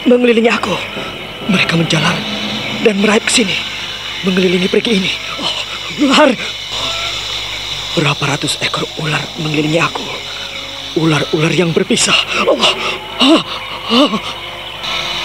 mengelilingi 0.06 0.52
aku. 0.52 0.76
Mereka 1.50 1.74
menjalar 1.74 2.39
dan 2.80 3.00
merayap 3.00 3.28
ke 3.28 3.42
sini, 3.44 3.56
mengelilingi 4.24 4.68
pergi 4.68 4.92
ini. 4.96 5.12
Oh, 5.40 5.58
ular! 6.08 6.30
Berapa 7.90 8.24
ratus 8.36 8.56
ekor 8.62 8.86
ular 9.02 9.20
mengelilingi 9.42 9.80
aku. 9.82 10.06
Ular-ular 10.98 11.52
yang 11.54 11.70
berpisah. 11.70 12.16
Oh, 12.46 12.58
oh, 13.22 13.42
oh. 13.94 14.12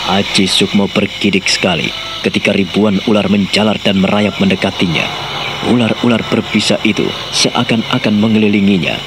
Aji 0.05 0.45
Sukmo 0.45 0.85
bergidik 0.85 1.49
sekali 1.49 1.89
ketika 2.21 2.53
ribuan 2.53 3.01
ular 3.09 3.25
menjalar 3.29 3.77
dan 3.81 4.01
merayap 4.01 4.37
mendekatinya. 4.37 5.05
Ular-ular 5.73 6.21
berbisa 6.29 6.77
itu 6.85 7.05
seakan-akan 7.33 8.13
mengelilinginya. 8.17 8.97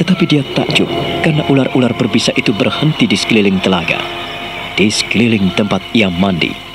Tetapi 0.00 0.24
dia 0.24 0.40
takjub 0.56 0.88
karena 1.20 1.44
ular-ular 1.52 1.92
berbisa 1.92 2.32
itu 2.40 2.56
berhenti 2.56 3.04
di 3.04 3.16
sekeliling 3.16 3.60
telaga. 3.60 4.00
Di 4.76 4.88
sekeliling 4.88 5.52
tempat 5.52 5.84
ia 5.92 6.08
mandi. 6.08 6.69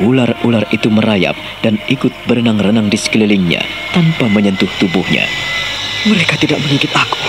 Ular-ular 0.00 0.64
itu 0.72 0.88
merayap 0.88 1.36
dan 1.60 1.76
ikut 1.84 2.12
berenang-renang 2.24 2.88
di 2.88 2.96
sekelilingnya 2.96 3.60
tanpa 3.92 4.24
menyentuh 4.32 4.68
tubuhnya. 4.80 5.28
Mereka 6.08 6.40
tidak 6.40 6.64
menggigit 6.64 6.88
aku. 6.96 7.20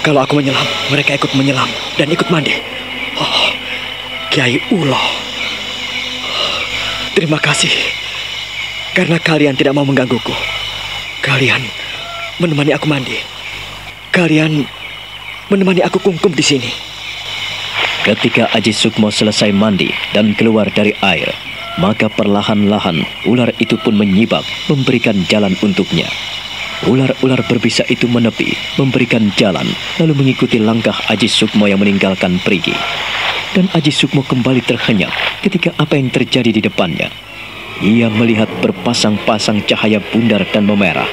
Kalau 0.00 0.24
aku 0.24 0.40
menyelam, 0.40 0.64
mereka 0.88 1.12
ikut 1.20 1.28
menyelam 1.36 1.68
dan 2.00 2.08
ikut 2.08 2.24
mandi. 2.32 2.56
Oh, 3.20 3.52
Kiai 4.32 4.56
Ulo. 4.72 4.96
Terima 7.12 7.36
kasih. 7.36 7.68
Karena 8.96 9.20
kalian 9.20 9.52
tidak 9.52 9.76
mau 9.76 9.84
menggangguku. 9.84 10.32
Kalian 11.20 11.60
menemani 12.40 12.72
aku 12.72 12.88
mandi. 12.88 13.20
Kalian 14.08 14.64
menemani 15.52 15.84
aku 15.84 16.00
kungkum 16.00 16.32
di 16.32 16.42
sini. 16.42 16.72
Ketika 18.00 18.48
Aji 18.56 18.72
Sukmo 18.72 19.12
selesai 19.12 19.52
mandi 19.52 19.92
dan 20.16 20.32
keluar 20.32 20.72
dari 20.72 20.96
air, 21.04 21.28
maka 21.78 22.10
perlahan-lahan 22.10 23.06
ular 23.30 23.54
itu 23.62 23.78
pun 23.78 23.94
menyibak 23.94 24.42
memberikan 24.66 25.14
jalan 25.30 25.54
untuknya. 25.62 26.08
Ular-ular 26.88 27.44
berbisa 27.44 27.84
itu 27.92 28.08
menepi, 28.08 28.56
memberikan 28.80 29.28
jalan, 29.36 29.68
lalu 30.00 30.16
mengikuti 30.16 30.56
langkah 30.56 30.96
Aji 31.12 31.28
Sukmo 31.28 31.68
yang 31.68 31.76
meninggalkan 31.76 32.40
perigi. 32.40 32.72
Dan 33.52 33.68
Aji 33.76 33.92
Sukmo 33.92 34.24
kembali 34.24 34.64
terhenyak 34.64 35.12
ketika 35.44 35.76
apa 35.76 36.00
yang 36.00 36.08
terjadi 36.08 36.48
di 36.48 36.64
depannya. 36.64 37.12
Ia 37.84 38.08
melihat 38.08 38.48
berpasang-pasang 38.64 39.68
cahaya 39.68 40.00
bundar 40.00 40.40
dan 40.48 40.64
memerah, 40.64 41.08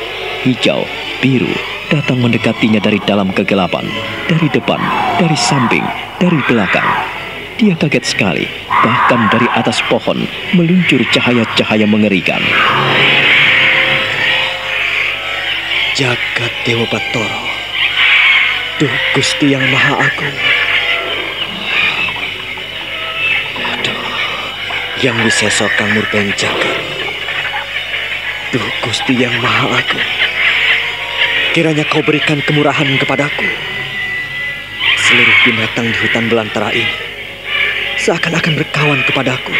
hijau, 0.48 0.88
biru, 1.20 1.52
datang 1.92 2.24
mendekatinya 2.24 2.80
dari 2.80 3.04
dalam 3.04 3.36
kegelapan, 3.36 3.88
dari 4.28 4.48
depan, 4.52 4.80
dari 5.20 5.36
samping, 5.36 5.84
dari 6.20 6.39
belakang. 6.48 7.16
Dia 7.58 7.74
kaget 7.74 8.06
sekali, 8.06 8.46
bahkan 8.70 9.34
dari 9.34 9.50
atas 9.50 9.82
pohon 9.89 10.30
meluncur 10.54 11.02
cahaya-cahaya 11.10 11.89
mengerikan. 11.89 12.38
Jagat 15.98 16.54
Dewa 16.70 16.86
Batoro. 16.86 17.41
Duh 18.78 18.93
Gusti 19.17 19.58
yang 19.58 19.65
Maha 19.74 20.06
Agung. 20.06 20.38
Aduh, 23.74 24.06
yang 25.02 25.17
wiseso 25.26 25.65
kang 25.82 25.98
murben 25.98 26.30
jagat. 26.38 26.78
Duh 28.54 28.70
Gusti 28.86 29.17
yang 29.17 29.34
Maha 29.41 29.82
Agung. 29.82 30.06
Kiranya 31.58 31.89
kau 31.89 32.06
berikan 32.06 32.38
kemurahan 32.46 32.86
kepadaku. 33.02 33.50
Seluruh 35.10 35.38
binatang 35.41 35.89
di 35.89 35.98
hutan 36.06 36.30
belantara 36.30 36.70
ini 36.70 37.16
seakan-akan 38.01 38.53
berkawan 38.57 39.01
kepadaku. 39.05 39.53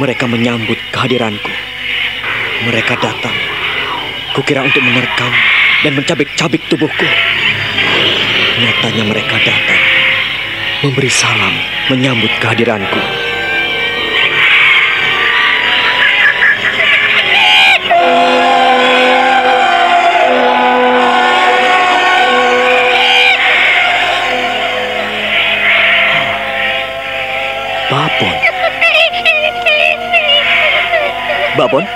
Mereka 0.00 0.24
menyambut 0.26 0.78
kehadiranku. 0.90 1.52
Mereka 2.62 2.94
datang 3.02 3.34
Kukira 4.32 4.64
untuk 4.64 4.80
menerkam 4.80 5.28
dan 5.84 5.92
mencabik-cabik 5.92 6.64
tubuhku. 6.72 7.04
Nyatanya 8.64 9.04
mereka 9.04 9.36
datang, 9.44 9.82
memberi 10.80 11.12
salam, 11.12 11.52
menyambut 11.92 12.32
kehadiranku. 12.40 13.21
Babon? 31.72 31.88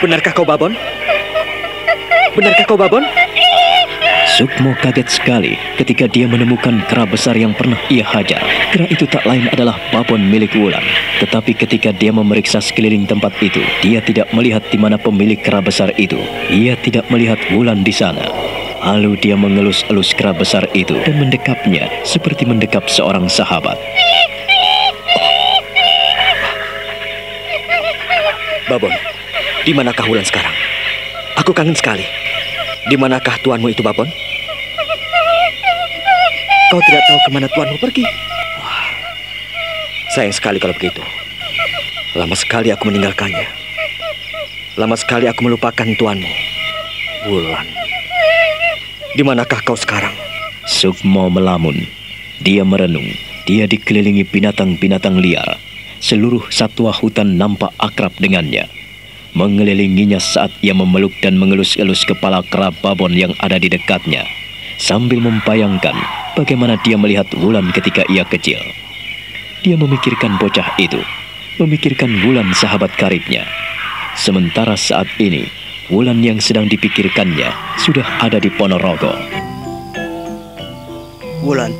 Benarkah 0.00 0.32
kau 0.32 0.48
Babon? 0.48 0.72
Benarkah 2.32 2.64
kau 2.64 2.80
Babon? 2.80 3.04
Sukmo 4.32 4.72
kaget 4.80 5.12
sekali 5.12 5.60
ketika 5.76 6.08
dia 6.08 6.24
menemukan 6.24 6.80
kera 6.88 7.04
besar 7.04 7.36
yang 7.36 7.52
pernah 7.52 7.76
ia 7.92 8.00
hajar. 8.00 8.40
Kera 8.72 8.88
itu 8.88 9.04
tak 9.04 9.28
lain 9.28 9.44
adalah 9.52 9.76
babon 9.92 10.24
milik 10.24 10.56
Wulan. 10.56 10.80
Tetapi 11.20 11.52
ketika 11.52 11.92
dia 11.92 12.16
memeriksa 12.16 12.64
sekeliling 12.64 13.04
tempat 13.04 13.36
itu, 13.44 13.60
dia 13.84 14.00
tidak 14.00 14.32
melihat 14.32 14.64
di 14.72 14.80
mana 14.80 14.96
pemilik 14.96 15.36
kera 15.36 15.60
besar 15.60 15.92
itu. 16.00 16.16
Ia 16.48 16.72
tidak 16.80 17.04
melihat 17.12 17.36
Wulan 17.52 17.84
di 17.84 17.92
sana. 17.92 18.24
Lalu 18.80 19.20
dia 19.20 19.36
mengelus-elus 19.36 20.16
kera 20.16 20.32
besar 20.32 20.64
itu 20.72 20.96
dan 21.04 21.20
mendekapnya 21.20 21.92
seperti 22.08 22.48
mendekap 22.48 22.88
seorang 22.88 23.28
sahabat. 23.28 23.76
Babon, 28.64 28.92
di 29.68 29.76
manakah 29.76 30.08
Wulan 30.08 30.24
sekarang? 30.24 30.52
Aku 31.36 31.52
kangen 31.52 31.76
sekali. 31.76 32.08
Di 32.88 32.96
manakah 32.96 33.36
tuanmu 33.44 33.68
itu, 33.68 33.84
Babon? 33.84 34.08
Kau 36.72 36.80
tidak 36.88 37.04
tahu 37.04 37.18
ke 37.20 37.30
mana 37.32 37.48
tuanmu 37.52 37.76
pergi? 37.76 38.04
Wah, 38.56 38.88
sayang 40.16 40.32
sekali 40.32 40.56
kalau 40.56 40.72
begitu. 40.72 41.04
Lama 42.16 42.32
sekali 42.32 42.72
aku 42.72 42.88
meninggalkannya. 42.88 43.44
Lama 44.80 44.96
sekali 44.96 45.28
aku 45.28 45.44
melupakan 45.44 45.84
tuanmu. 45.84 46.32
Wulan. 47.28 47.68
Di 49.12 49.20
manakah 49.20 49.60
kau 49.60 49.76
sekarang? 49.76 50.16
Sukmo 50.64 51.28
melamun. 51.28 51.84
Dia 52.40 52.64
merenung. 52.64 53.12
Dia 53.44 53.68
dikelilingi 53.68 54.24
binatang-binatang 54.24 55.20
liar. 55.20 55.60
Seluruh 56.04 56.52
satwa 56.52 56.92
hutan 56.92 57.40
nampak 57.40 57.72
akrab 57.80 58.12
dengannya 58.20 58.68
mengelilinginya 59.34 60.22
saat 60.22 60.54
ia 60.62 60.72
memeluk 60.72 61.10
dan 61.18 61.34
mengelus-elus 61.36 62.06
kepala 62.06 62.40
kera 62.46 62.70
babon 62.70 63.12
yang 63.12 63.34
ada 63.42 63.58
di 63.58 63.66
dekatnya, 63.66 64.22
sambil 64.78 65.18
membayangkan 65.18 65.94
bagaimana 66.38 66.78
dia 66.86 66.94
melihat 66.94 67.26
Wulan 67.34 67.74
ketika 67.74 68.06
ia 68.06 68.22
kecil. 68.22 68.58
Dia 69.66 69.74
memikirkan 69.74 70.38
bocah 70.38 70.78
itu, 70.78 71.02
memikirkan 71.58 72.10
Wulan 72.22 72.54
sahabat 72.54 72.94
karibnya. 72.94 73.42
Sementara 74.14 74.78
saat 74.78 75.10
ini, 75.18 75.50
Wulan 75.90 76.22
yang 76.22 76.38
sedang 76.38 76.70
dipikirkannya 76.70 77.50
sudah 77.82 78.06
ada 78.22 78.38
di 78.38 78.48
Ponorogo. 78.54 79.10
Wulan, 81.42 81.74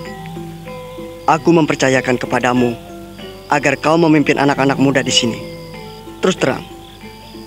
aku 1.30 1.54
mempercayakan 1.54 2.18
kepadamu 2.18 2.74
agar 3.48 3.76
kau 3.80 3.96
memimpin 3.96 4.40
anak-anak 4.40 4.78
muda 4.80 5.00
di 5.00 5.12
sini. 5.12 5.40
Terus 6.24 6.36
terang, 6.40 6.64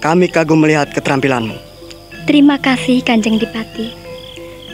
kami 0.03 0.29
kagum 0.29 0.61
melihat 0.61 0.93
keterampilanmu. 0.93 1.57
Terima 2.27 2.59
kasih 2.59 3.01
Kanjeng 3.01 3.39
Dipati. 3.39 3.89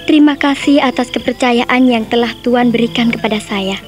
Terima 0.03 0.35
kasih 0.35 0.83
atas 0.83 1.07
kepercayaan 1.13 1.87
yang 1.87 2.03
telah 2.11 2.35
Tuhan 2.43 2.75
berikan 2.75 3.07
kepada 3.07 3.39
saya. 3.39 3.79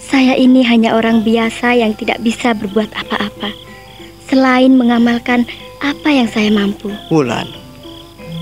Saya 0.00 0.38
ini 0.38 0.64
hanya 0.64 0.96
orang 0.96 1.26
biasa 1.26 1.76
yang 1.76 1.92
tidak 1.92 2.22
bisa 2.22 2.54
berbuat 2.56 2.88
apa-apa 2.94 3.50
selain 4.30 4.74
mengamalkan 4.74 5.44
apa 5.82 6.08
yang 6.08 6.30
saya 6.30 6.48
mampu. 6.48 6.88
Wulan, 7.10 7.50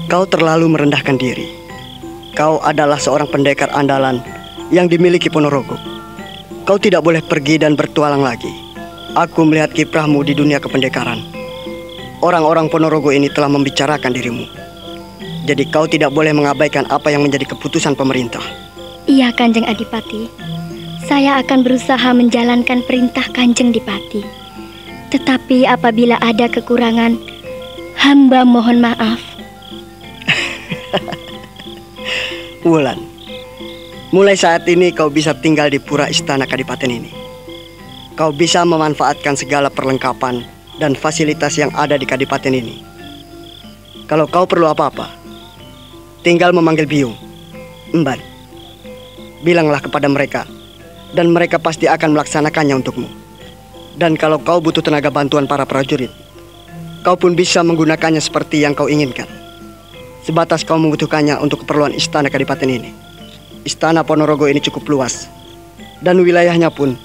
kau 0.06 0.28
terlalu 0.28 0.70
merendahkan 0.70 1.16
diri. 1.16 1.48
Kau 2.34 2.58
adalah 2.62 2.98
seorang 2.98 3.30
pendekar 3.30 3.70
andalan 3.72 4.18
yang 4.74 4.90
dimiliki 4.90 5.30
Ponorogo. 5.30 5.93
Kau 6.64 6.80
tidak 6.80 7.04
boleh 7.04 7.20
pergi 7.20 7.60
dan 7.60 7.76
bertualang 7.76 8.24
lagi. 8.24 8.48
Aku 9.12 9.44
melihat 9.44 9.68
kiprahmu 9.76 10.24
di 10.24 10.32
dunia 10.32 10.56
kependekaran. 10.56 11.20
orang-orang 12.24 12.72
Ponorogo 12.72 13.12
ini 13.12 13.28
telah 13.28 13.52
membicarakan 13.52 14.16
dirimu. 14.16 14.48
Jadi 15.44 15.68
kau 15.68 15.84
tidak 15.84 16.16
boleh 16.16 16.32
mengabaikan 16.32 16.88
apa 16.88 17.12
yang 17.12 17.20
menjadi 17.20 17.52
keputusan 17.52 17.92
pemerintah. 17.92 18.40
Iya, 19.04 19.28
Kanjeng 19.36 19.68
Adipati. 19.68 20.32
Saya 21.04 21.36
akan 21.44 21.60
berusaha 21.60 22.16
menjalankan 22.16 22.80
perintah 22.88 23.28
Kanjeng 23.28 23.68
Dipati. 23.68 24.24
Tetapi 25.12 25.68
apabila 25.68 26.16
ada 26.24 26.48
kekurangan, 26.48 27.20
hamba 28.00 28.48
mohon 28.48 28.80
maaf. 28.80 29.20
Wulan, 32.64 32.96
mulai 34.14 34.38
saat 34.38 34.62
ini 34.70 34.94
kau 34.94 35.10
bisa 35.10 35.34
tinggal 35.34 35.66
di 35.66 35.82
pura 35.82 36.06
istana 36.06 36.46
kadipaten 36.46 36.86
ini. 36.86 37.10
Kau 38.14 38.30
bisa 38.30 38.62
memanfaatkan 38.62 39.34
segala 39.34 39.66
perlengkapan 39.66 40.46
dan 40.78 40.94
fasilitas 40.94 41.58
yang 41.58 41.74
ada 41.74 41.98
di 41.98 42.06
kadipaten 42.06 42.54
ini. 42.54 42.78
Kalau 44.06 44.30
kau 44.30 44.46
perlu 44.46 44.70
apa-apa, 44.70 45.10
tinggal 46.22 46.54
memanggil 46.54 46.86
Biung, 46.86 47.18
Emban. 47.90 48.22
Bilanglah 49.42 49.82
kepada 49.82 50.06
mereka, 50.06 50.46
dan 51.10 51.34
mereka 51.34 51.58
pasti 51.58 51.90
akan 51.90 52.14
melaksanakannya 52.14 52.86
untukmu. 52.86 53.10
Dan 53.98 54.14
kalau 54.14 54.38
kau 54.38 54.62
butuh 54.62 54.86
tenaga 54.86 55.10
bantuan 55.10 55.50
para 55.50 55.66
prajurit, 55.66 56.14
kau 57.02 57.18
pun 57.18 57.34
bisa 57.34 57.66
menggunakannya 57.66 58.22
seperti 58.22 58.62
yang 58.62 58.78
kau 58.78 58.86
inginkan. 58.86 59.26
Sebatas 60.22 60.62
kau 60.62 60.78
membutuhkannya 60.78 61.34
untuk 61.42 61.66
keperluan 61.66 61.98
istana 61.98 62.30
kadipaten 62.30 62.70
ini. 62.70 63.03
Istana 63.64 64.04
Ponorogo 64.04 64.44
ini 64.44 64.60
cukup 64.60 64.84
luas, 64.92 65.28
dan 66.04 66.20
wilayahnya 66.20 66.68
pun 66.68 67.00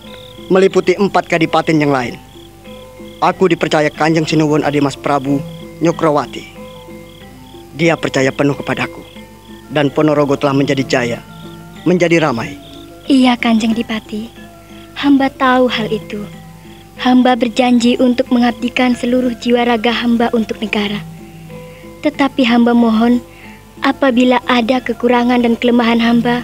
meliputi 0.51 0.91
empat 0.99 1.31
kadipaten 1.31 1.79
yang 1.79 1.95
lain. 1.95 2.19
Aku 3.23 3.47
dipercaya 3.47 3.87
Kanjeng 3.87 4.27
Sinuwun 4.27 4.67
Adimas 4.67 4.99
Prabu 4.99 5.39
Nyokrawati. 5.79 6.43
Dia 7.79 7.95
percaya 7.95 8.35
penuh 8.35 8.59
kepadaku, 8.59 8.99
dan 9.71 9.87
Ponorogo 9.87 10.35
telah 10.35 10.51
menjadi 10.51 10.83
jaya, 10.83 11.19
menjadi 11.87 12.19
ramai. 12.27 12.59
Iya, 13.07 13.39
Kanjeng 13.39 13.71
Dipati. 13.71 14.27
Hamba 14.99 15.31
tahu 15.31 15.71
hal 15.71 15.87
itu. 15.87 16.27
Hamba 16.99 17.39
berjanji 17.39 17.95
untuk 18.03 18.27
mengabdikan 18.35 18.99
seluruh 18.99 19.31
jiwa 19.39 19.63
raga 19.63 19.95
hamba 19.95 20.27
untuk 20.35 20.59
negara. 20.59 20.99
Tetapi 22.03 22.43
hamba 22.43 22.75
mohon, 22.75 23.23
apabila 23.83 24.39
ada 24.47 24.79
kekurangan 24.83 25.43
dan 25.43 25.53
kelemahan 25.55 25.99
hamba, 25.99 26.43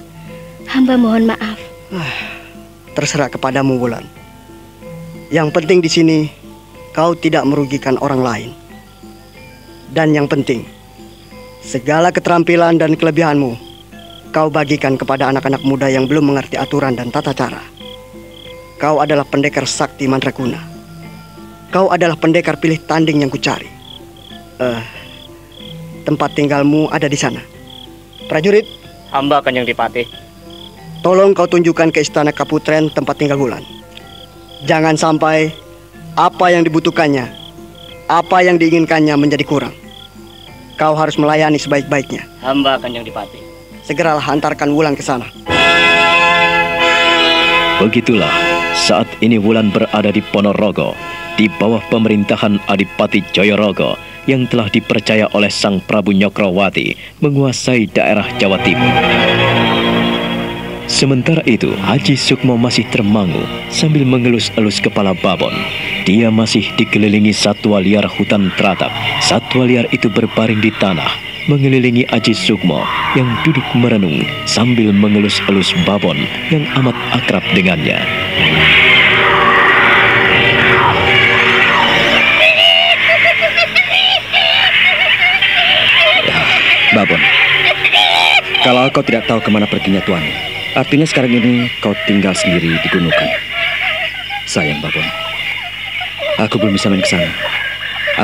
hamba 0.70 0.96
mohon 0.96 1.30
maaf. 1.30 1.58
Terserah 2.96 3.28
kepadamu, 3.28 3.76
Wulan. 3.80 4.08
Yang 5.34 5.50
penting 5.52 5.80
di 5.84 5.90
sini, 5.92 6.20
kau 6.96 7.18
tidak 7.18 7.44
merugikan 7.44 8.00
orang 8.00 8.22
lain. 8.24 8.52
Dan 9.92 10.16
yang 10.16 10.32
penting, 10.32 10.64
segala 11.60 12.12
keterampilan 12.12 12.80
dan 12.80 12.96
kelebihanmu, 12.96 13.56
kau 14.32 14.48
bagikan 14.52 14.96
kepada 14.96 15.32
anak-anak 15.32 15.64
muda 15.64 15.88
yang 15.88 16.08
belum 16.08 16.32
mengerti 16.32 16.60
aturan 16.60 16.96
dan 16.96 17.12
tata 17.12 17.32
cara. 17.32 17.64
Kau 18.76 19.00
adalah 19.00 19.24
pendekar 19.24 19.64
sakti 19.64 20.04
Mandraguna. 20.04 20.60
Kau 21.72 21.92
adalah 21.92 22.20
pendekar 22.20 22.60
pilih 22.60 22.80
tanding 22.84 23.24
yang 23.24 23.32
kucari. 23.32 23.68
Eh, 24.60 24.82
tempat 26.06 26.38
tinggalmu 26.38 26.88
ada 26.94 27.10
di 27.10 27.18
sana. 27.18 27.42
Prajurit, 28.30 28.70
Hamba 29.10 29.42
Kanjeng 29.42 29.66
Dipati. 29.66 30.06
tolong 31.06 31.38
kau 31.38 31.46
tunjukkan 31.46 31.94
ke 31.94 32.02
istana 32.02 32.34
Kaputren 32.34 32.90
tempat 32.90 33.22
tinggal 33.22 33.38
Wulan. 33.38 33.62
Jangan 34.66 34.98
sampai 34.98 35.54
apa 36.18 36.50
yang 36.50 36.66
dibutuhkannya, 36.66 37.30
apa 38.10 38.38
yang 38.42 38.58
diinginkannya 38.58 39.14
menjadi 39.14 39.46
kurang. 39.46 39.74
Kau 40.82 40.98
harus 40.98 41.18
melayani 41.22 41.62
sebaik-baiknya. 41.62 42.26
Hamba 42.42 42.82
Kanjeng 42.82 43.06
Dipati. 43.06 43.38
Segeralah 43.86 44.22
hantarkan 44.22 44.74
Wulan 44.74 44.98
ke 44.98 45.06
sana. 45.06 45.30
Begitulah 47.78 48.34
saat 48.74 49.06
ini 49.22 49.38
Wulan 49.38 49.70
berada 49.70 50.10
di 50.10 50.26
Ponorogo 50.34 50.98
di 51.38 51.46
bawah 51.62 51.84
pemerintahan 51.94 52.58
Adipati 52.66 53.22
Jayorogo 53.30 53.94
yang 54.26 54.50
telah 54.50 54.70
dipercaya 54.70 55.30
oleh 55.34 55.50
Sang 55.50 55.82
Prabu 55.82 56.14
Nyokrawati 56.14 56.98
menguasai 57.22 57.90
daerah 57.90 58.26
Jawa 58.38 58.62
Timur. 58.62 58.94
Sementara 60.86 61.42
itu, 61.50 61.74
Haji 61.82 62.14
Sukmo 62.14 62.62
masih 62.62 62.86
termangu 62.94 63.42
sambil 63.74 64.06
mengelus-elus 64.06 64.78
kepala 64.78 65.18
babon. 65.18 65.54
Dia 66.06 66.30
masih 66.30 66.62
dikelilingi 66.78 67.34
satwa 67.34 67.82
liar 67.82 68.06
hutan 68.06 68.54
teratak. 68.54 68.94
Satwa 69.18 69.66
liar 69.66 69.90
itu 69.90 70.14
berbaring 70.14 70.62
di 70.62 70.70
tanah, 70.78 71.10
mengelilingi 71.50 72.06
Haji 72.06 72.38
Sukmo 72.38 72.86
yang 73.18 73.26
duduk 73.42 73.66
merenung 73.74 74.22
sambil 74.46 74.94
mengelus-elus 74.94 75.74
babon 75.90 76.22
yang 76.54 76.70
amat 76.78 76.94
akrab 77.18 77.42
dengannya. 77.58 77.98
Kalau 88.66 88.90
kau 88.90 89.06
tidak 89.06 89.30
tahu 89.30 89.38
ke 89.38 89.54
mana 89.54 89.70
perginya 89.70 90.02
Tuan, 90.10 90.26
artinya 90.74 91.06
sekarang 91.06 91.38
ini 91.38 91.70
kau 91.86 91.94
tinggal 92.10 92.34
sendiri 92.34 92.74
di 92.82 92.88
gunungan. 92.90 93.30
Sayang 94.50 94.82
Babon, 94.82 95.06
aku 96.42 96.58
belum 96.58 96.74
bisa 96.74 96.90
main 96.90 97.06
ke 97.06 97.14
sana. 97.14 97.30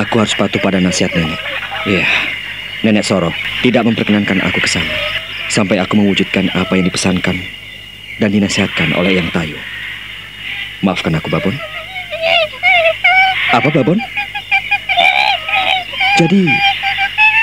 Aku 0.01 0.17
harus 0.17 0.33
patuh 0.33 0.57
pada 0.57 0.81
nasihat 0.81 1.13
nenek. 1.13 1.37
Iya, 1.85 2.09
nenek 2.81 3.05
Soro 3.05 3.29
tidak 3.61 3.85
memperkenankan 3.85 4.41
aku 4.41 4.65
ke 4.65 4.65
sana 4.65 4.89
sampai 5.53 5.77
aku 5.77 6.01
mewujudkan 6.01 6.49
apa 6.57 6.73
yang 6.73 6.89
dipesankan 6.89 7.37
dan 8.17 8.29
dinasihatkan 8.33 8.97
oleh 8.97 9.21
Yang 9.21 9.29
Tayu. 9.37 9.57
Maafkan 10.81 11.21
aku, 11.21 11.29
Babon. 11.29 11.53
Apa, 13.53 13.69
Babon? 13.69 14.01
Jadi, 16.17 16.49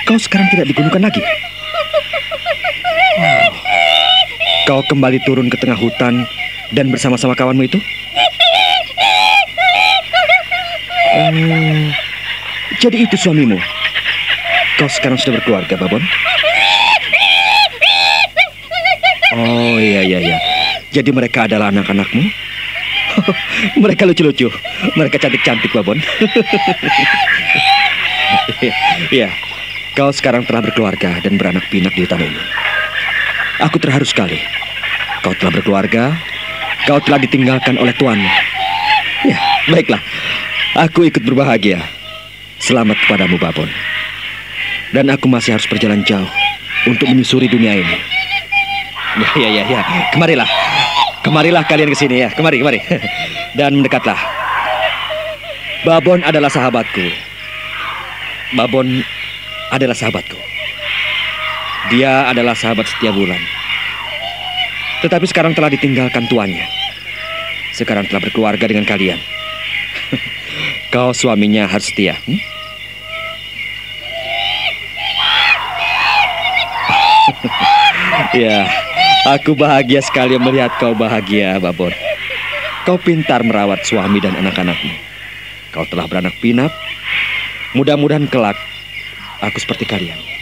kau 0.02 0.18
sekarang 0.18 0.50
tidak 0.50 0.66
digunakan 0.66 1.06
lagi? 1.06 1.22
Oh. 1.22 1.48
Kau 4.68 4.84
kembali 4.84 5.24
turun 5.24 5.48
ke 5.48 5.56
tengah 5.56 5.80
hutan 5.80 6.28
dan 6.76 6.92
bersama-sama 6.92 7.32
kawanmu 7.32 7.64
itu? 7.64 7.80
Oh, 11.16 11.88
jadi 12.76 13.08
itu 13.08 13.16
suamimu. 13.16 13.56
Kau 14.76 14.92
sekarang 14.92 15.16
sudah 15.16 15.40
berkeluarga, 15.40 15.72
Babon? 15.72 16.04
Oh 19.40 19.80
iya 19.80 20.04
iya 20.04 20.20
iya. 20.20 20.38
Jadi 20.92 21.16
mereka 21.16 21.48
adalah 21.48 21.72
anak-anakmu? 21.72 22.28
mereka 23.82 24.04
lucu-lucu. 24.04 24.52
Mereka 25.00 25.16
cantik-cantik, 25.16 25.72
Babon. 25.72 25.96
Iya. 29.08 29.32
Kau 29.96 30.12
sekarang 30.12 30.44
telah 30.44 30.60
berkeluarga 30.60 31.16
dan 31.24 31.40
beranak 31.40 31.64
pinak 31.72 31.96
di 31.96 32.04
hutan 32.04 32.20
ini. 32.20 32.67
Aku 33.58 33.82
terharu 33.82 34.06
sekali. 34.06 34.38
Kau 35.26 35.34
telah 35.34 35.50
berkeluarga, 35.50 36.14
kau 36.86 37.02
telah 37.02 37.18
ditinggalkan 37.18 37.74
oleh 37.74 37.90
tuanmu. 37.98 38.30
Ya, 39.26 39.38
baiklah. 39.66 39.98
Aku 40.78 41.02
ikut 41.02 41.26
berbahagia. 41.26 41.82
Selamat 42.62 42.94
kepadamu, 43.02 43.34
Babon. 43.34 43.66
Dan 44.94 45.10
aku 45.10 45.26
masih 45.26 45.58
harus 45.58 45.66
berjalan 45.66 46.06
jauh 46.06 46.30
untuk 46.86 47.10
menyusuri 47.10 47.50
dunia 47.50 47.74
ini. 47.82 47.96
Ya, 49.18 49.30
ya, 49.42 49.48
ya, 49.50 49.62
ya. 49.66 49.80
Kemarilah. 50.14 50.46
Kemarilah 51.26 51.62
kalian 51.66 51.90
ke 51.90 51.98
sini 51.98 52.22
ya. 52.22 52.30
Kemari, 52.30 52.62
kemari. 52.62 52.78
Dan 53.58 53.82
mendekatlah. 53.82 54.18
Babon 55.82 56.22
adalah 56.22 56.50
sahabatku. 56.50 57.10
Babon 58.54 59.02
adalah 59.74 59.98
sahabatku. 59.98 60.38
Dia 61.86 62.26
adalah 62.26 62.58
sahabat 62.58 62.90
setia 62.90 63.14
bulan. 63.14 63.38
Tetapi 65.06 65.24
sekarang 65.30 65.54
telah 65.54 65.70
ditinggalkan 65.70 66.26
tuannya. 66.26 66.66
Sekarang 67.70 68.02
telah 68.10 68.18
berkeluarga 68.18 68.66
dengan 68.66 68.82
kalian. 68.82 69.22
Kau 70.92 71.14
suaminya 71.14 71.70
harus 71.70 71.86
setia. 71.86 72.18
Hmm? 72.26 72.40
ya, 78.42 78.66
aku 79.30 79.54
bahagia 79.54 80.00
sekali 80.00 80.40
melihat 80.40 80.72
kau 80.80 80.96
bahagia, 80.96 81.60
Babon. 81.60 81.92
Kau 82.88 82.96
pintar 82.96 83.44
merawat 83.44 83.84
suami 83.84 84.16
dan 84.18 84.32
anak-anakmu. 84.32 84.96
Kau 85.76 85.84
telah 85.92 86.08
beranak 86.08 86.32
pinak. 86.40 86.72
Mudah-mudahan 87.76 88.24
kelak 88.32 88.56
aku 89.44 89.60
seperti 89.60 89.84
kalian 89.84 90.37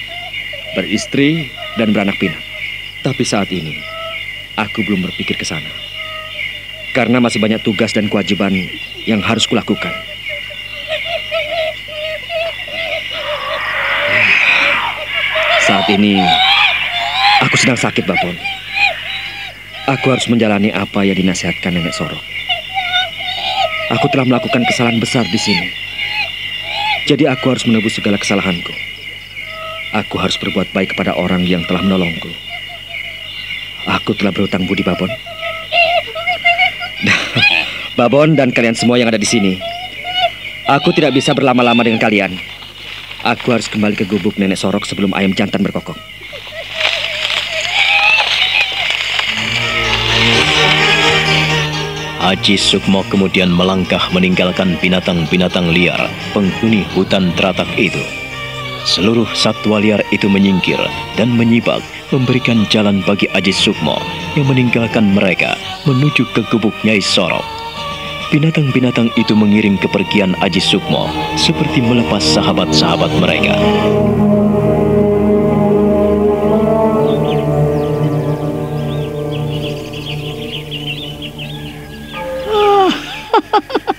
beristri, 0.76 1.48
dan 1.80 1.96
beranak 1.96 2.20
pinak. 2.20 2.38
Tapi 3.00 3.24
saat 3.24 3.48
ini, 3.48 3.80
aku 4.60 4.84
belum 4.84 5.08
berpikir 5.08 5.40
ke 5.40 5.46
sana. 5.48 5.72
Karena 6.92 7.20
masih 7.20 7.40
banyak 7.40 7.64
tugas 7.64 7.96
dan 7.96 8.12
kewajiban 8.12 8.52
yang 9.08 9.24
harus 9.24 9.48
kulakukan. 9.48 9.92
Saat 15.66 15.88
ini, 15.90 16.22
aku 17.42 17.56
sedang 17.58 17.80
sakit, 17.80 18.04
Babon. 18.06 18.36
Aku 19.86 20.14
harus 20.14 20.26
menjalani 20.30 20.70
apa 20.70 21.02
yang 21.02 21.18
dinasihatkan 21.18 21.74
Nenek 21.74 21.94
Sorok. 21.94 22.22
Aku 23.98 24.10
telah 24.10 24.26
melakukan 24.26 24.66
kesalahan 24.66 24.98
besar 24.98 25.22
di 25.30 25.38
sini. 25.38 25.70
Jadi 27.06 27.22
aku 27.30 27.54
harus 27.54 27.62
menebus 27.70 27.94
segala 27.94 28.18
kesalahanku. 28.18 28.85
Aku 29.96 30.20
harus 30.20 30.36
berbuat 30.36 30.76
baik 30.76 30.92
kepada 30.92 31.16
orang 31.16 31.40
yang 31.48 31.64
telah 31.64 31.80
menolongku. 31.80 32.28
Aku 33.88 34.12
telah 34.12 34.28
berutang 34.28 34.68
budi, 34.68 34.84
Babon. 34.84 35.08
Babon 37.96 38.36
dan 38.36 38.52
kalian 38.52 38.76
semua 38.76 39.00
yang 39.00 39.08
ada 39.08 39.16
di 39.16 39.24
sini. 39.24 39.56
Aku 40.68 40.92
tidak 40.92 41.16
bisa 41.16 41.32
berlama-lama 41.32 41.80
dengan 41.80 41.96
kalian. 41.96 42.36
Aku 43.24 43.56
harus 43.56 43.72
kembali 43.72 43.96
ke 43.96 44.04
gubuk 44.04 44.36
nenek 44.36 44.60
Sorok 44.60 44.84
sebelum 44.84 45.16
ayam 45.16 45.32
jantan 45.32 45.64
berkokok. 45.64 45.96
Haji 52.20 52.58
Sukmo 52.58 53.06
kemudian 53.06 53.48
melangkah 53.48 54.02
meninggalkan 54.10 54.76
binatang-binatang 54.82 55.70
liar 55.70 56.10
penghuni 56.34 56.82
hutan 56.92 57.30
teratak 57.38 57.70
itu. 57.78 58.25
Seluruh 58.86 59.26
satwa 59.34 59.82
liar 59.82 59.98
itu 60.14 60.30
menyingkir 60.30 60.78
dan 61.18 61.34
menyibak 61.34 61.82
memberikan 62.14 62.62
jalan 62.70 63.02
bagi 63.02 63.26
Haji 63.34 63.50
Sukmo 63.50 63.98
yang 64.38 64.46
meninggalkan 64.46 65.10
mereka 65.10 65.58
menuju 65.90 66.22
ke 66.30 66.46
gubuk 66.54 66.70
Nyai 66.86 67.02
Sorok. 67.02 67.42
Binatang-binatang 68.30 69.10
itu 69.18 69.34
mengiring 69.34 69.74
kepergian 69.82 70.38
Aji 70.38 70.62
Sukmo 70.62 71.10
seperti 71.34 71.82
melepas 71.82 72.22
sahabat-sahabat 72.22 73.10
mereka. 73.18 73.58
Oh, 82.54 82.90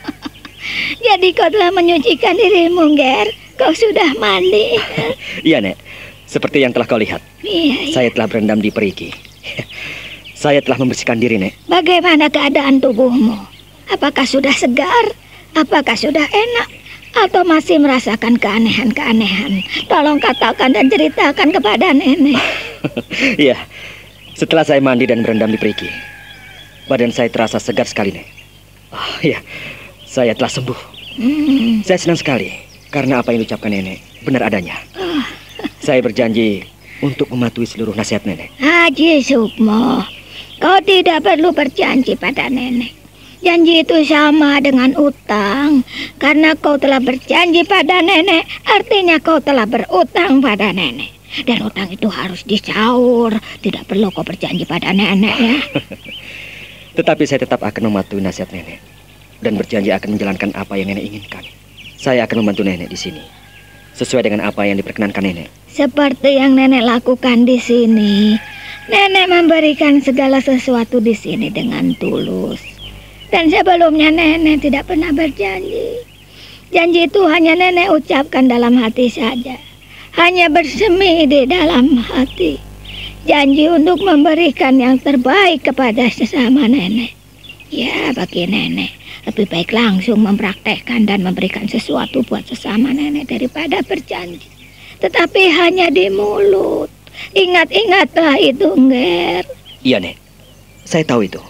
jadi 1.12 1.28
kau 1.36 1.52
telah 1.52 1.76
menyucikan 1.76 2.39
dirimu, 2.39 2.95
Ger. 2.95 3.47
Kau 3.58 3.74
sudah 3.74 4.13
mandi. 4.22 4.78
Iya, 5.41 5.58
Nek. 5.65 5.78
Seperti 6.30 6.62
yang 6.62 6.72
telah 6.72 6.86
kau 6.86 7.02
lihat. 7.02 7.20
Iya, 7.41 7.89
iya. 7.89 7.96
Saya 7.98 8.10
telah 8.13 8.30
berendam 8.30 8.62
di 8.62 8.70
perigi. 8.70 9.10
Saya 10.38 10.62
telah 10.62 10.78
membersihkan 10.78 11.17
diri, 11.17 11.41
Nek. 11.41 11.65
Bagaimana 11.65 12.30
keadaan 12.30 12.78
tubuhmu? 12.78 13.34
Apakah 13.89 14.30
sudah 14.30 14.54
segar? 14.54 15.10
Apakah 15.58 15.98
sudah 15.98 16.22
enak? 16.22 16.70
Atau 17.17 17.41
masih 17.41 17.82
merasakan 17.82 18.38
keanehan-keanehan? 18.38 19.65
Tolong 19.89 20.22
katakan 20.22 20.78
dan 20.78 20.86
ceritakan 20.93 21.50
kepada 21.50 21.89
nenek. 21.98 22.38
Iya, 23.41 23.58
setelah 24.38 24.62
saya 24.62 24.78
mandi 24.78 25.10
dan 25.10 25.26
berendam 25.26 25.50
di 25.50 25.58
perigi, 25.58 25.89
badan 26.86 27.10
saya 27.10 27.28
terasa 27.28 27.58
segar 27.58 27.89
sekali, 27.89 28.13
Nek. 28.13 28.28
Oh, 28.93 29.15
iya, 29.26 29.41
saya 30.06 30.38
telah 30.38 30.54
sembuh. 30.54 30.80
Hmm. 31.17 31.82
Saya 31.82 31.98
senang 31.98 32.22
sekali 32.22 32.66
karena 32.89 33.19
apa 33.19 33.36
yang 33.36 33.43
diucapkan 33.43 33.71
nenek 33.71 34.00
benar 34.23 34.47
adanya. 34.47 34.80
Oh. 34.95 35.23
Saya 35.84 36.04
berjanji 36.04 36.67
untuk 37.02 37.30
mematuhi 37.30 37.67
seluruh 37.67 37.93
nasihat 37.93 38.26
nenek. 38.26 38.54
Haji 38.58 39.21
Sukmo, 39.21 40.04
kau 40.58 40.78
tidak 40.84 41.23
perlu 41.26 41.54
berjanji 41.54 42.17
pada 42.17 42.50
nenek. 42.50 42.93
Janji 43.38 43.86
itu 43.86 44.02
sama 44.04 44.58
dengan 44.58 44.97
utang. 44.97 45.86
Karena 46.17 46.58
kau 46.58 46.76
telah 46.76 46.97
berjanji 46.97 47.62
pada 47.63 48.02
nenek, 48.02 48.43
artinya 48.65 49.21
kau 49.21 49.38
telah 49.38 49.69
berutang 49.69 50.41
pada 50.41 50.73
nenek. 50.73 51.13
Dan 51.45 51.69
utang 51.69 51.86
itu 51.93 52.10
harus 52.10 52.41
dicaur. 52.43 53.38
Tidak 53.62 53.86
perlu 53.86 54.10
kau 54.10 54.26
berjanji 54.26 54.65
pada 54.65 54.89
nenek 54.89 55.36
ya. 55.38 55.58
Tetapi 56.97 57.23
saya 57.30 57.45
tetap 57.45 57.62
akan 57.62 57.93
mematuhi 57.93 58.26
nasihat 58.26 58.50
nenek. 58.50 58.82
Dan 59.38 59.54
berjanji 59.54 59.93
akan 59.93 60.17
menjalankan 60.17 60.50
apa 60.58 60.73
yang 60.82 60.89
nenek 60.89 61.06
inginkan. 61.13 61.45
Saya 61.98 62.30
akan 62.30 62.46
membantu 62.46 62.62
nenek 62.62 62.94
di 62.94 62.98
sini. 62.98 63.24
Sesuai 63.98 64.30
dengan 64.30 64.46
apa 64.46 64.62
yang 64.70 64.78
diperkenankan 64.78 65.26
nenek. 65.26 65.50
Seperti 65.66 66.38
yang 66.38 66.54
nenek 66.54 66.86
lakukan 66.86 67.50
di 67.50 67.58
sini. 67.58 68.38
Nenek 68.88 69.26
memberikan 69.28 70.00
segala 70.00 70.38
sesuatu 70.38 71.02
di 71.02 71.18
sini 71.18 71.50
dengan 71.50 71.98
tulus. 71.98 72.62
Dan 73.34 73.50
sebelumnya 73.50 74.14
nenek 74.14 74.64
tidak 74.64 74.88
pernah 74.88 75.10
berjanji. 75.10 76.06
Janji 76.70 77.10
itu 77.10 77.26
hanya 77.26 77.58
nenek 77.58 77.90
ucapkan 77.90 78.46
dalam 78.46 78.78
hati 78.78 79.10
saja. 79.10 79.58
Hanya 80.16 80.54
bersemi 80.54 81.26
di 81.26 81.50
dalam 81.50 81.98
hati. 81.98 82.62
Janji 83.28 83.68
untuk 83.68 84.00
memberikan 84.06 84.80
yang 84.80 85.02
terbaik 85.02 85.68
kepada 85.68 86.08
sesama 86.14 86.70
nenek. 86.70 87.18
Ya, 87.68 88.16
bagi 88.16 88.48
nenek, 88.48 88.96
lebih 89.28 89.46
baik 89.52 89.76
langsung 89.76 90.24
mempraktekkan 90.24 91.04
dan 91.04 91.20
memberikan 91.22 91.68
sesuatu 91.68 92.24
buat 92.24 92.48
sesama 92.48 92.96
nenek 92.96 93.28
daripada 93.28 93.84
berjanji. 93.84 94.48
Tetapi 95.04 95.52
hanya 95.52 95.92
di 95.92 96.08
mulut. 96.08 96.88
Ingat-ingatlah 97.36 98.40
itu, 98.40 98.72
Nger. 98.78 99.44
Iya, 99.84 100.00
Nek. 100.00 100.16
Saya 100.88 101.04
tahu 101.04 101.28
itu. 101.28 101.42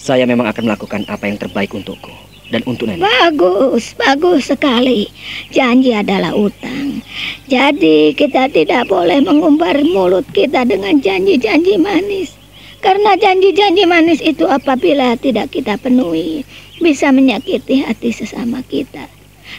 Saya 0.00 0.24
memang 0.24 0.48
akan 0.48 0.64
melakukan 0.64 1.02
apa 1.10 1.28
yang 1.28 1.36
terbaik 1.36 1.74
untukku 1.76 2.10
dan 2.48 2.64
untuk 2.64 2.88
nenek. 2.88 3.04
Bagus, 3.04 3.92
bagus 3.98 4.48
sekali. 4.48 5.10
Janji 5.52 5.92
adalah 5.92 6.32
utang. 6.32 7.04
Jadi 7.50 8.16
kita 8.16 8.48
tidak 8.48 8.88
boleh 8.88 9.20
mengumbar 9.20 9.76
mulut 9.84 10.24
kita 10.32 10.64
dengan 10.64 10.96
janji-janji 10.96 11.76
manis. 11.76 12.37
Karena 12.78 13.18
janji-janji 13.18 13.84
manis 13.90 14.22
itu 14.22 14.46
apabila 14.46 15.18
tidak 15.18 15.50
kita 15.50 15.74
penuhi, 15.82 16.46
bisa 16.78 17.10
menyakiti 17.10 17.82
hati 17.82 18.14
sesama 18.14 18.62
kita. 18.66 19.10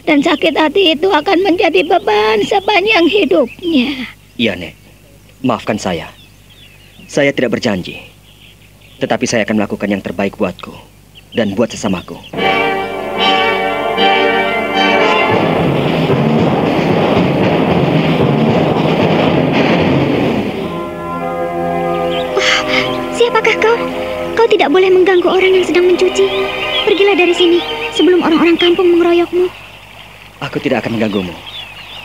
Dan 0.08 0.24
sakit 0.24 0.56
hati 0.56 0.96
itu 0.96 1.12
akan 1.12 1.44
menjadi 1.44 1.84
beban 1.84 2.40
sepanjang 2.46 3.04
hidupnya. 3.10 4.08
Iya, 4.40 4.56
Nek. 4.56 4.74
Maafkan 5.44 5.76
saya. 5.76 6.08
Saya 7.10 7.34
tidak 7.34 7.60
berjanji. 7.60 8.00
Tetapi 9.00 9.24
saya 9.28 9.44
akan 9.44 9.60
melakukan 9.60 9.88
yang 9.88 10.00
terbaik 10.04 10.36
buatku 10.36 10.72
dan 11.36 11.52
buat 11.56 11.72
sesamaku. 11.72 12.16
Tidak 24.60 24.76
boleh 24.76 24.92
mengganggu 24.92 25.24
orang 25.24 25.56
yang 25.56 25.64
sedang 25.64 25.88
mencuci. 25.88 26.28
Pergilah 26.84 27.16
dari 27.16 27.32
sini 27.32 27.64
sebelum 27.96 28.20
orang-orang 28.20 28.60
kampung 28.60 28.92
mengeroyokmu. 28.92 29.48
Aku 30.44 30.60
tidak 30.60 30.84
akan 30.84 31.00
mengganggumu. 31.00 31.32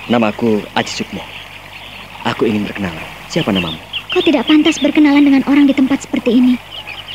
Namaku 0.07 0.63
Aji 0.71 1.03
Sukmo. 1.03 1.19
Aku 2.23 2.47
ingin 2.47 2.63
berkenalan. 2.63 3.03
Siapa 3.27 3.51
namamu? 3.51 3.75
Kau 4.07 4.23
tidak 4.23 4.47
pantas 4.47 4.79
berkenalan 4.79 5.27
dengan 5.27 5.43
orang 5.51 5.67
di 5.67 5.75
tempat 5.75 6.07
seperti 6.07 6.39
ini. 6.39 6.55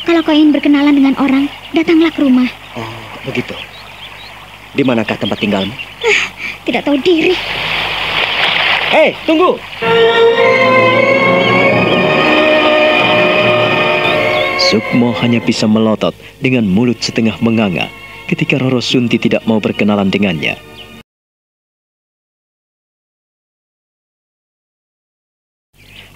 Kalau 0.05 0.21
kau 0.21 0.29
ingin 0.29 0.53
berkenalan 0.53 0.93
dengan 0.93 1.17
orang, 1.17 1.49
datanglah 1.73 2.13
ke 2.13 2.21
rumah. 2.21 2.45
Oh, 2.77 3.01
begitu. 3.25 3.57
Di 4.77 4.85
manakah 4.85 5.17
tempat 5.17 5.41
tinggalmu? 5.41 5.73
Ah, 6.05 6.21
tidak 6.69 6.85
tahu 6.85 7.01
diri. 7.01 7.33
Hei, 8.93 9.17
tunggu! 9.25 9.57
Sukmo 14.71 15.11
hanya 15.19 15.43
bisa 15.43 15.67
melotot 15.67 16.15
dengan 16.39 16.63
mulut 16.63 17.03
setengah 17.03 17.35
menganga 17.43 17.91
ketika 18.31 18.55
Roro 18.55 18.79
Sunti 18.79 19.19
tidak 19.19 19.43
mau 19.43 19.59
berkenalan 19.59 20.07
dengannya. 20.07 20.55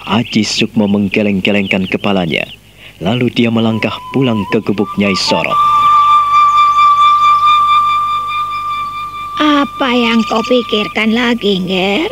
Aji 0.08 0.48
Sukmo 0.48 0.88
menggeleng-gelengkan 0.88 1.92
kepalanya 1.92 2.48
Lalu 3.04 3.28
dia 3.28 3.52
melangkah 3.52 3.92
pulang 4.16 4.40
ke 4.56 4.64
gubuk 4.64 4.88
Nyai 4.96 5.16
Sorok. 5.20 5.60
Apa 9.36 9.92
yang 9.92 10.24
kau 10.32 10.40
pikirkan 10.48 11.12
lagi, 11.12 11.60
Nger? 11.60 12.08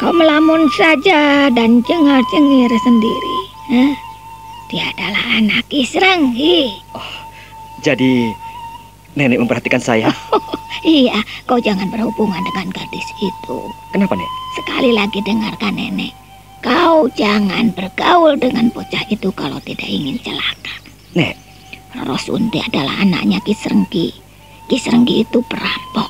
Kau 0.00 0.14
melamun 0.16 0.64
saja 0.72 1.52
dan 1.52 1.84
cengar-cengir 1.84 2.72
sendiri. 2.80 3.38
Hah? 3.68 4.07
Dia 4.68 4.92
adalah 4.92 5.40
anak 5.40 5.64
Isranggi. 5.72 6.68
Oh, 6.92 7.12
jadi 7.80 8.28
nenek 9.16 9.40
memperhatikan 9.40 9.80
saya? 9.80 10.12
Oh, 10.78 10.86
iya, 10.86 11.18
kau 11.50 11.58
jangan 11.58 11.90
berhubungan 11.90 12.38
dengan 12.52 12.70
gadis 12.70 13.08
itu. 13.18 13.58
Kenapa, 13.90 14.14
Nek? 14.14 14.30
Sekali 14.54 14.94
lagi 14.94 15.18
dengarkan 15.24 15.74
nenek. 15.74 16.14
Kau 16.62 17.10
jangan 17.18 17.74
bergaul 17.74 18.38
dengan 18.38 18.70
bocah 18.70 19.02
itu 19.10 19.32
kalau 19.34 19.58
tidak 19.64 19.88
ingin 19.88 20.20
celaka. 20.22 20.74
Nek. 21.18 21.34
Roro 21.96 22.14
Sunti 22.20 22.62
adalah 22.62 23.02
anaknya 23.02 23.42
Kisrenggi. 23.42 24.14
Kisrenggi 24.70 25.26
itu 25.26 25.42
perampok. 25.48 26.06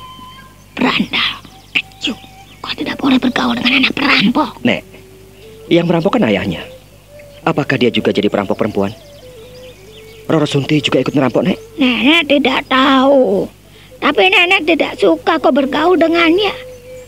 Berandal. 0.75 1.41
Kecu. 1.73 2.13
Kau 2.61 2.73
tidak 2.75 2.99
boleh 2.99 3.17
bergaul 3.17 3.57
dengan 3.57 3.87
anak 3.87 3.95
perampok. 3.95 4.59
Nek. 4.61 4.85
Yang 5.71 5.85
merampok 5.89 6.19
kan 6.19 6.27
ayahnya. 6.29 6.61
Apakah 7.49 7.81
dia 7.81 7.89
juga 7.89 8.13
jadi 8.13 8.29
perampok 8.29 8.61
perempuan? 8.61 8.93
Roro 10.29 10.45
Sunti 10.45 10.77
juga 10.85 11.01
ikut 11.01 11.17
merampok, 11.17 11.41
Nek? 11.41 11.57
Nenek 11.81 12.29
tidak 12.29 12.61
tahu. 12.69 13.49
Tapi 13.97 14.29
nenek 14.29 14.69
tidak 14.69 14.93
suka 15.01 15.41
kau 15.41 15.49
bergaul 15.49 15.97
dengannya. 15.97 16.53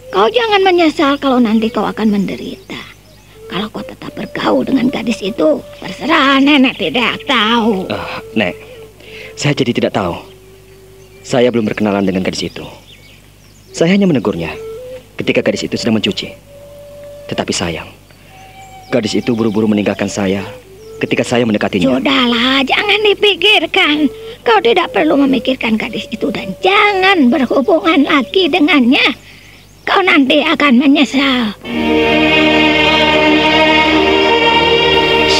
Kau 0.10 0.25
jangan 0.34 0.65
menyesal 0.65 1.21
kalau 1.21 1.38
nanti 1.38 1.69
kau 1.69 1.86
akan 1.86 2.10
menderita. 2.10 2.82
Kalau 3.54 3.69
kau 3.69 3.86
tetap 3.86 4.17
bergaul 4.17 4.65
dengan 4.65 4.89
gadis 4.89 5.21
itu, 5.21 5.62
terserah 5.77 6.41
nenek 6.41 6.82
tidak 6.82 7.21
tahu. 7.30 7.86
Uh, 7.86 8.17
Nek, 8.34 8.58
saya 9.38 9.54
jadi 9.54 9.77
tidak 9.77 9.93
tahu. 9.93 10.17
Saya 11.21 11.54
belum 11.54 11.69
berkenalan 11.69 12.01
dengan 12.01 12.25
gadis 12.25 12.49
itu. 12.49 12.65
Saya 13.77 13.93
hanya 13.93 14.10
menegurnya 14.10 14.49
ketika 15.21 15.45
gadis 15.45 15.69
itu 15.69 15.77
sedang 15.77 16.01
mencuci. 16.01 16.34
Tetapi 17.30 17.54
sayang, 17.54 18.00
gadis 18.91 19.15
itu 19.15 19.32
buru-buru 19.32 19.71
meninggalkan 19.71 20.12
saya 20.12 20.43
ketika 21.01 21.25
saya 21.25 21.47
mendekatinya. 21.47 21.97
Sudahlah, 21.97 22.62
jangan 22.67 22.99
dipikirkan. 23.08 24.12
Kau 24.45 24.60
tidak 24.62 24.93
perlu 24.93 25.17
memikirkan 25.25 25.80
gadis 25.80 26.06
itu 26.13 26.30
dan 26.30 26.54
jangan 26.62 27.32
berhubungan 27.34 28.06
lagi 28.06 28.51
dengannya. 28.51 29.15
Kau 29.88 30.04
nanti 30.06 30.45
akan 30.45 30.73
menyesal. 30.77 31.58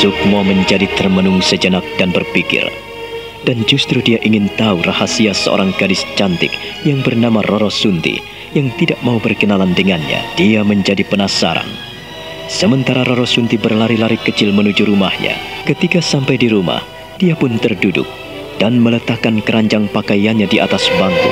Sukmo 0.02 0.42
menjadi 0.42 0.90
termenung 0.98 1.46
sejenak 1.46 1.86
dan 2.02 2.10
berpikir. 2.10 2.66
Dan 3.42 3.66
justru 3.66 4.02
dia 4.06 4.22
ingin 4.22 4.50
tahu 4.54 4.82
rahasia 4.86 5.34
seorang 5.34 5.74
gadis 5.78 6.06
cantik 6.14 6.54
yang 6.86 7.02
bernama 7.02 7.42
Roro 7.50 7.74
Sunti 7.74 8.22
yang 8.54 8.70
tidak 8.78 9.02
mau 9.02 9.18
berkenalan 9.18 9.74
dengannya. 9.74 10.22
Dia 10.38 10.62
menjadi 10.62 11.02
penasaran. 11.06 11.91
Sementara 12.52 13.08
Roro 13.08 13.24
Sunti 13.24 13.56
berlari-lari 13.56 14.20
kecil 14.20 14.52
menuju 14.52 14.84
rumahnya. 14.84 15.40
Ketika 15.64 16.04
sampai 16.04 16.36
di 16.36 16.52
rumah, 16.52 16.84
dia 17.16 17.32
pun 17.32 17.56
terduduk 17.56 18.04
dan 18.60 18.76
meletakkan 18.76 19.40
keranjang 19.40 19.88
pakaiannya 19.88 20.52
di 20.52 20.60
atas 20.60 20.92
bangku. 21.00 21.32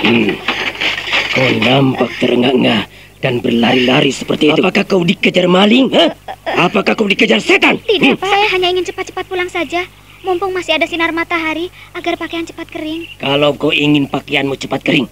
Hmm. 0.00 0.32
Kau 1.36 1.50
nampak 1.60 2.10
terengah-engah 2.24 2.88
dan 3.20 3.44
berlari-lari 3.44 4.16
seperti 4.16 4.48
itu. 4.48 4.64
Apakah 4.64 4.84
kau 4.88 5.04
dikejar 5.04 5.44
maling? 5.44 5.92
Ha? 5.92 6.06
Apakah 6.56 6.96
kau 6.96 7.04
dikejar 7.04 7.44
setan? 7.44 7.76
Tidak, 7.84 8.16
Pak. 8.16 8.32
Saya 8.32 8.46
hanya 8.48 8.72
ingin 8.72 8.88
cepat-cepat 8.88 9.28
pulang 9.28 9.52
saja. 9.52 9.84
Mumpung 10.24 10.56
masih 10.56 10.80
ada 10.80 10.88
sinar 10.88 11.12
matahari 11.12 11.68
agar 11.92 12.16
pakaian 12.16 12.48
cepat 12.48 12.64
kering. 12.72 13.04
Kalau 13.20 13.52
kau 13.60 13.76
ingin 13.76 14.08
pakaianmu 14.08 14.56
cepat 14.56 14.80
kering, 14.80 15.04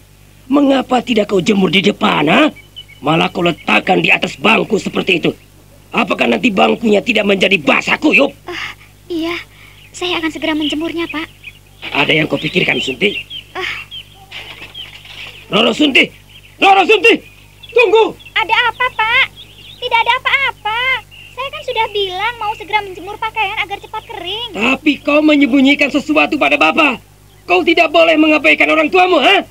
mengapa 0.53 1.01
tidak 1.01 1.33
kau 1.33 1.41
jemur 1.41 1.73
di 1.73 1.81
depan, 1.81 2.29
ha? 2.29 2.53
Malah 3.01 3.33
kau 3.33 3.41
letakkan 3.41 4.05
di 4.05 4.13
atas 4.13 4.37
bangku 4.37 4.77
seperti 4.77 5.17
itu. 5.17 5.33
Apakah 5.97 6.29
nanti 6.29 6.53
bangkunya 6.53 7.01
tidak 7.01 7.25
menjadi 7.25 7.57
basah 7.57 7.97
kuyup? 7.97 8.29
Uh, 8.45 8.71
iya, 9.09 9.33
saya 9.97 10.21
akan 10.21 10.29
segera 10.29 10.53
menjemurnya, 10.53 11.09
Pak. 11.09 11.25
Ada 11.97 12.13
yang 12.13 12.29
kau 12.29 12.37
pikirkan, 12.37 12.77
Sunti? 12.85 13.17
Uh. 13.57 13.73
Roro 15.49 15.73
Sunti! 15.73 16.05
Roro 16.61 16.85
Sunti! 16.85 17.17
Tunggu! 17.73 18.13
Ada 18.37 18.57
apa, 18.69 18.87
Pak? 18.93 19.25
Tidak 19.81 19.99
ada 20.05 20.13
apa-apa. 20.21 20.81
Saya 21.33 21.49
kan 21.49 21.63
sudah 21.65 21.87
bilang 21.97 22.35
mau 22.37 22.53
segera 22.55 22.85
menjemur 22.85 23.17
pakaian 23.17 23.57
agar 23.57 23.81
cepat 23.81 24.05
kering. 24.05 24.51
Tapi 24.53 25.01
kau 25.01 25.25
menyembunyikan 25.25 25.89
sesuatu 25.89 26.37
pada 26.37 26.61
Bapak. 26.61 27.01
Kau 27.49 27.65
tidak 27.67 27.91
boleh 27.91 28.15
mengabaikan 28.21 28.69
orang 28.71 28.87
tuamu, 28.93 29.19
ha? 29.19 29.43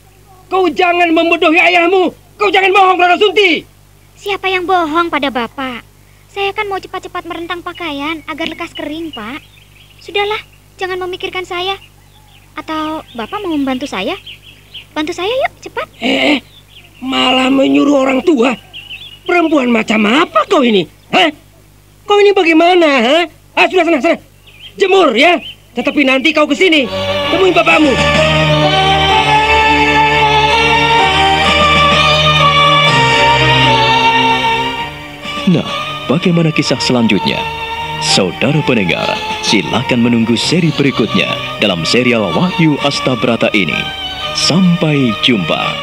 Kau 0.52 0.68
jangan 0.68 1.08
membodohi 1.16 1.56
ayahmu. 1.56 2.12
Kau 2.36 2.52
jangan 2.52 2.76
bohong, 2.76 3.00
Rara 3.00 3.16
Sunti. 3.16 3.64
Siapa 4.20 4.52
yang 4.52 4.68
bohong 4.68 5.08
pada 5.08 5.32
Bapak? 5.32 5.80
Saya 6.28 6.52
kan 6.52 6.68
mau 6.68 6.76
cepat-cepat 6.76 7.24
merentang 7.24 7.64
pakaian 7.64 8.20
agar 8.28 8.52
lekas 8.52 8.76
kering, 8.76 9.16
Pak. 9.16 9.40
Sudahlah, 10.04 10.44
jangan 10.76 11.00
memikirkan 11.08 11.48
saya. 11.48 11.80
Atau 12.60 13.00
Bapak 13.16 13.40
mau 13.40 13.56
membantu 13.56 13.88
saya? 13.88 14.20
Bantu 14.92 15.16
saya 15.16 15.32
yuk, 15.32 15.72
cepat. 15.72 15.88
Eh, 16.04 16.44
Malah 17.00 17.48
menyuruh 17.48 18.04
orang 18.04 18.20
tua. 18.20 18.52
Perempuan 19.24 19.72
macam 19.72 20.04
apa 20.04 20.44
kau 20.52 20.68
ini? 20.68 20.84
Hah? 21.16 21.32
Kau 22.04 22.20
ini 22.20 22.36
bagaimana? 22.36 22.90
Hah? 23.00 23.24
Ah, 23.56 23.66
sudah 23.72 23.88
sana, 23.88 24.04
sana. 24.04 24.20
Jemur 24.76 25.16
ya. 25.16 25.40
Tetapi 25.80 26.04
nanti 26.04 26.36
kau 26.36 26.44
ke 26.44 26.60
sini. 26.60 26.84
Temuin 27.32 27.56
bapakmu. 27.56 27.96
Nah, 35.52 35.68
bagaimana 36.08 36.48
kisah 36.48 36.80
selanjutnya? 36.80 37.36
Saudara 38.00 38.64
pendengar, 38.64 39.20
silakan 39.44 40.00
menunggu 40.00 40.40
seri 40.40 40.72
berikutnya 40.72 41.28
dalam 41.60 41.84
serial 41.84 42.32
Wahyu 42.32 42.80
Astabrata 42.88 43.52
ini. 43.52 43.76
Sampai 44.32 45.12
jumpa. 45.28 45.76